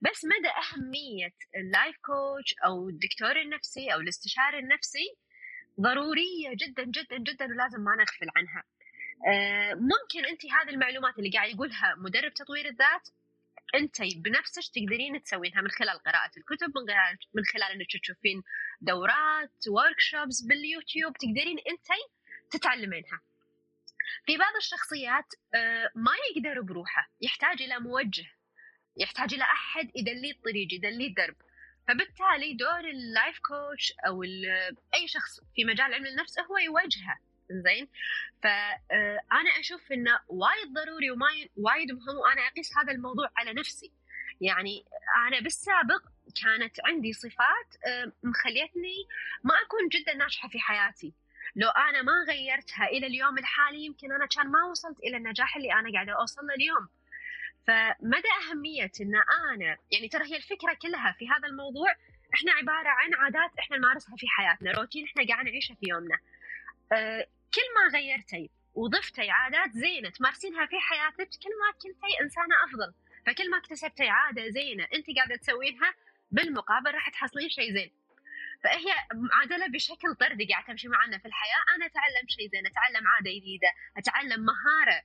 بس 0.00 0.24
مدى 0.24 0.48
أهمية 0.48 1.34
ال 1.56 1.64
life 1.64 1.96
coach 1.96 2.54
أو 2.64 2.88
الدكتور 2.88 3.40
النفسي 3.40 3.94
أو 3.94 4.00
الاستشاري 4.00 4.58
النفسي 4.58 5.16
ضرورية 5.80 6.50
جدا 6.54 6.84
جدا 6.84 7.18
جدا 7.18 7.44
ولازم 7.44 7.80
ما 7.80 7.96
نغفل 7.96 8.30
عنها. 8.36 8.64
آه، 9.28 9.74
ممكن 9.74 10.28
أنت 10.30 10.46
هذه 10.46 10.70
المعلومات 10.70 11.18
اللي 11.18 11.30
قاعد 11.30 11.50
يقولها 11.50 11.94
مدرب 11.98 12.34
تطوير 12.34 12.68
الذات 12.68 13.08
أنت 13.74 14.02
بنفسك 14.16 14.62
تقدرين 14.74 15.22
تسوينها 15.22 15.60
من 15.60 15.70
خلال 15.70 15.98
قراءة 15.98 16.30
الكتب 16.36 16.68
من 16.76 16.86
خلال 16.86 17.18
من 17.34 17.42
خلال 17.52 17.72
إنك 17.72 17.86
تشوفين 18.02 18.42
دورات 18.80 19.68
workshops 19.68 20.46
باليوتيوب 20.48 21.12
تقدرين 21.12 21.58
أنت 21.58 21.88
تتعلمينها. 22.50 23.20
في 24.26 24.36
بعض 24.36 24.56
الشخصيات 24.56 25.26
آه، 25.54 25.90
ما 25.94 26.12
يقدر 26.30 26.60
بروحه 26.60 27.10
يحتاج 27.20 27.62
إلى 27.62 27.78
موجه 27.78 28.26
يحتاج 28.96 29.34
إلى 29.34 29.44
أحد 29.44 29.90
يدليه 29.96 30.32
الطريق 30.32 30.74
يدليه 30.74 31.08
الدرب. 31.08 31.36
فبالتالي 31.88 32.54
دور 32.54 32.90
ال 32.90 33.00
life 33.00 33.38
coach 33.38 33.92
أو 34.06 34.22
أي 34.94 35.08
شخص 35.08 35.40
في 35.54 35.64
مجال 35.64 35.94
علم 35.94 36.06
النفس 36.06 36.38
هو 36.38 36.58
يوجهه 36.58 37.18
زين. 37.50 37.88
فانا 38.42 39.50
آه، 39.56 39.60
أشوف 39.60 39.92
انه 39.92 40.20
وايد 40.28 40.72
ضروري 40.72 41.10
ووايد 41.10 41.92
مهم 41.92 42.16
وأنا 42.16 42.40
أقيس 42.46 42.70
هذا 42.78 42.92
الموضوع 42.92 43.30
على 43.36 43.52
نفسي. 43.52 43.92
يعني 44.40 44.84
أنا 45.28 45.40
بالسابق 45.40 46.02
كانت 46.42 46.76
عندي 46.84 47.12
صفات 47.12 47.70
آه، 47.86 48.12
مخليتني 48.22 48.96
ما 49.44 49.54
أكون 49.54 49.88
جدا 49.88 50.14
ناجحة 50.14 50.48
في 50.48 50.60
حياتي. 50.60 51.14
لو 51.56 51.68
أنا 51.68 52.02
ما 52.02 52.12
غيرتها 52.28 52.86
إلى 52.86 53.06
اليوم 53.06 53.38
الحالي 53.38 53.84
يمكن 53.84 54.12
أنا 54.12 54.26
كان 54.26 54.46
ما 54.46 54.64
وصلت 54.70 54.98
إلى 54.98 55.16
النجاح 55.16 55.56
اللي 55.56 55.72
أنا 55.72 55.92
قاعدة 55.92 56.12
أوصل 56.12 56.46
له 56.46 56.54
اليوم. 56.54 56.88
فمدى 57.66 58.28
أهمية 58.40 58.92
إن 59.00 59.14
أنا 59.14 59.76
يعني 59.92 60.08
ترى 60.08 60.24
هي 60.24 60.36
الفكرة 60.36 60.76
كلها 60.82 61.12
في 61.18 61.28
هذا 61.28 61.48
الموضوع 61.48 61.94
إحنا 62.34 62.52
عبارة 62.52 62.88
عن 62.88 63.14
عادات 63.14 63.58
إحنا 63.58 63.76
نمارسها 63.76 64.16
في 64.16 64.26
حياتنا 64.28 64.72
روتين 64.72 65.04
إحنا 65.04 65.26
قاعد 65.28 65.44
نعيشه 65.44 65.74
في 65.74 65.86
يومنا. 65.88 66.18
أه 66.92 67.26
كل 67.54 67.66
ما 67.76 67.98
غيرتي 67.98 68.50
وضفتي 68.74 69.30
عادات 69.30 69.72
زينة 69.72 70.10
تمارسينها 70.10 70.66
في 70.66 70.80
حياتك 70.80 71.28
كل 71.42 71.50
ما 71.60 71.72
كنتي 71.72 72.20
إنسانة 72.22 72.54
أفضل. 72.68 72.94
فكل 73.26 73.50
ما 73.50 73.58
اكتسبتي 73.58 74.08
عادة 74.08 74.48
زينة 74.48 74.84
أنت 74.94 75.06
قاعدة 75.16 75.36
تسوينها 75.36 75.94
بالمقابل 76.30 76.94
راح 76.94 77.08
تحصلين 77.08 77.48
شيء 77.48 77.72
زين. 77.74 77.90
فهي 78.64 78.94
معادلة 79.14 79.66
بشكل 79.66 80.14
طردي 80.20 80.46
قاعدة 80.46 80.66
تمشي 80.66 80.88
معنا 80.88 81.18
في 81.18 81.28
الحياة. 81.28 81.62
أنا 81.76 81.86
أتعلم 81.86 82.28
شيء 82.28 82.48
زين 82.50 82.66
أتعلم 82.66 83.08
عادة 83.08 83.30
جديدة 83.30 83.68
أتعلم 83.96 84.40
مهارة 84.44 85.02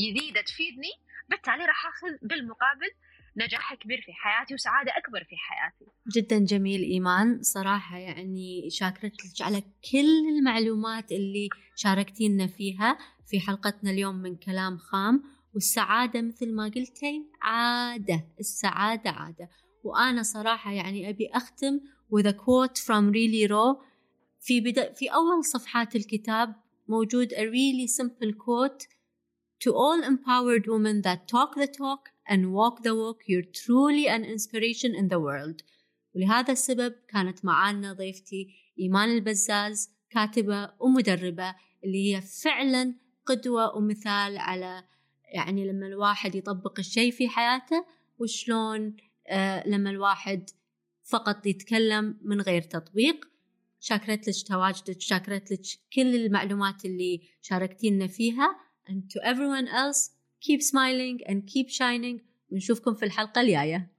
جديدة 0.00 0.40
تفيدني 0.40 0.92
بالتالي 1.28 1.64
راح 1.64 1.86
أخذ 1.86 2.08
بالمقابل 2.22 2.90
نجاح 3.36 3.74
كبير 3.74 4.00
في 4.06 4.12
حياتي 4.12 4.54
وسعادة 4.54 4.92
أكبر 4.96 5.24
في 5.24 5.36
حياتي. 5.36 5.90
جدا 6.16 6.38
جميل 6.38 6.82
إيمان. 6.82 7.42
صراحة 7.42 7.98
يعني 7.98 8.70
شاكرتك 8.70 9.40
على 9.40 9.60
كل 9.92 10.38
المعلومات 10.38 11.12
اللي 11.12 11.48
شاركتينا 11.76 12.46
فيها 12.46 12.98
في 13.26 13.40
حلقتنا 13.40 13.90
اليوم 13.90 14.14
من 14.14 14.36
كلام 14.36 14.78
خام. 14.78 15.22
والسعادة 15.54 16.22
مثل 16.22 16.54
ما 16.54 16.64
قلتي 16.64 17.22
عادة 17.42 18.24
السعادة 18.40 19.10
عادة. 19.10 19.48
وأنا 19.84 20.22
صراحة 20.22 20.72
يعني 20.72 21.08
أبي 21.08 21.30
أختم 21.34 21.80
with 22.14 22.26
a 22.26 22.32
quote 22.32 22.78
from 22.78 23.12
really 23.12 23.48
raw. 23.48 23.84
في 24.40 24.60
بدا 24.60 24.92
في 24.92 25.08
أول 25.08 25.44
صفحات 25.44 25.96
الكتاب 25.96 26.54
موجود 26.88 27.28
a 27.28 27.46
really 27.46 27.86
simple 27.86 28.32
quote 28.32 28.86
to 29.64 29.72
all 29.72 30.02
empowered 30.02 30.66
women 30.66 31.02
that 31.02 31.28
talk 31.28 31.54
the 31.54 31.66
talk 31.66 32.13
and 32.26 32.52
walk 32.52 32.82
the 32.82 32.94
walk 32.94 33.18
you're 33.26 33.50
truly 33.64 34.08
an 34.08 34.24
inspiration 34.24 34.94
in 34.94 35.08
the 35.08 35.20
world. 35.20 35.62
ولهذا 36.14 36.52
السبب 36.52 36.94
كانت 37.08 37.44
معانا 37.44 37.92
ضيفتي 37.92 38.48
إيمان 38.78 39.08
البزاز 39.08 39.90
كاتبة 40.10 40.70
ومدربة 40.80 41.54
اللي 41.84 42.14
هي 42.14 42.20
فعلا 42.20 42.94
قدوة 43.26 43.76
ومثال 43.76 44.38
على 44.38 44.84
يعني 45.34 45.68
لما 45.68 45.86
الواحد 45.86 46.34
يطبق 46.34 46.78
الشيء 46.78 47.12
في 47.12 47.28
حياته 47.28 47.86
وشلون 48.18 48.96
آه 49.28 49.68
لما 49.68 49.90
الواحد 49.90 50.50
فقط 51.02 51.46
يتكلم 51.46 52.18
من 52.22 52.40
غير 52.40 52.62
تطبيق. 52.62 53.28
شاكرت 53.80 54.28
لك 54.28 54.48
تواجدك 54.48 55.00
شاكرت 55.00 55.52
لك 55.52 55.60
كل 55.92 56.14
المعلومات 56.14 56.84
اللي 56.84 57.20
شاركتينا 57.42 58.06
فيها. 58.06 58.56
And 58.88 59.10
to 59.12 59.20
everyone 59.24 59.68
else 59.68 60.13
keep 60.44 60.60
smiling 60.60 61.18
and 61.30 61.38
keep 61.52 61.68
shining. 61.68 62.22
ونشوفكم 62.52 62.94
في 62.94 63.04
الحلقة 63.04 63.40
الجاية. 63.40 63.90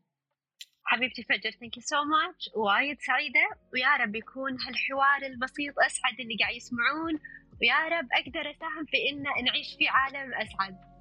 حبيبتي 0.83 1.23
فجر 1.23 1.51
thank 1.59 1.77
you 1.77 1.83
so 1.83 1.95
much 1.95 2.49
وايد 2.55 2.97
سعيدة. 3.01 3.47
ويا 3.73 3.97
رب 3.97 4.15
يكون 4.15 4.51
هالحوار 4.51 5.31
البسيط 5.31 5.73
أسعد 5.85 6.19
اللي 6.19 6.35
قاعد 6.39 6.55
يسمعون. 6.55 7.19
ويا 7.61 7.97
رب 7.97 8.07
أقدر 8.13 8.51
أساهم 8.51 8.85
في 8.85 8.97
إن 9.09 9.45
نعيش 9.45 9.75
في 9.77 9.87
عالم 9.87 10.33
أسعد. 10.33 10.94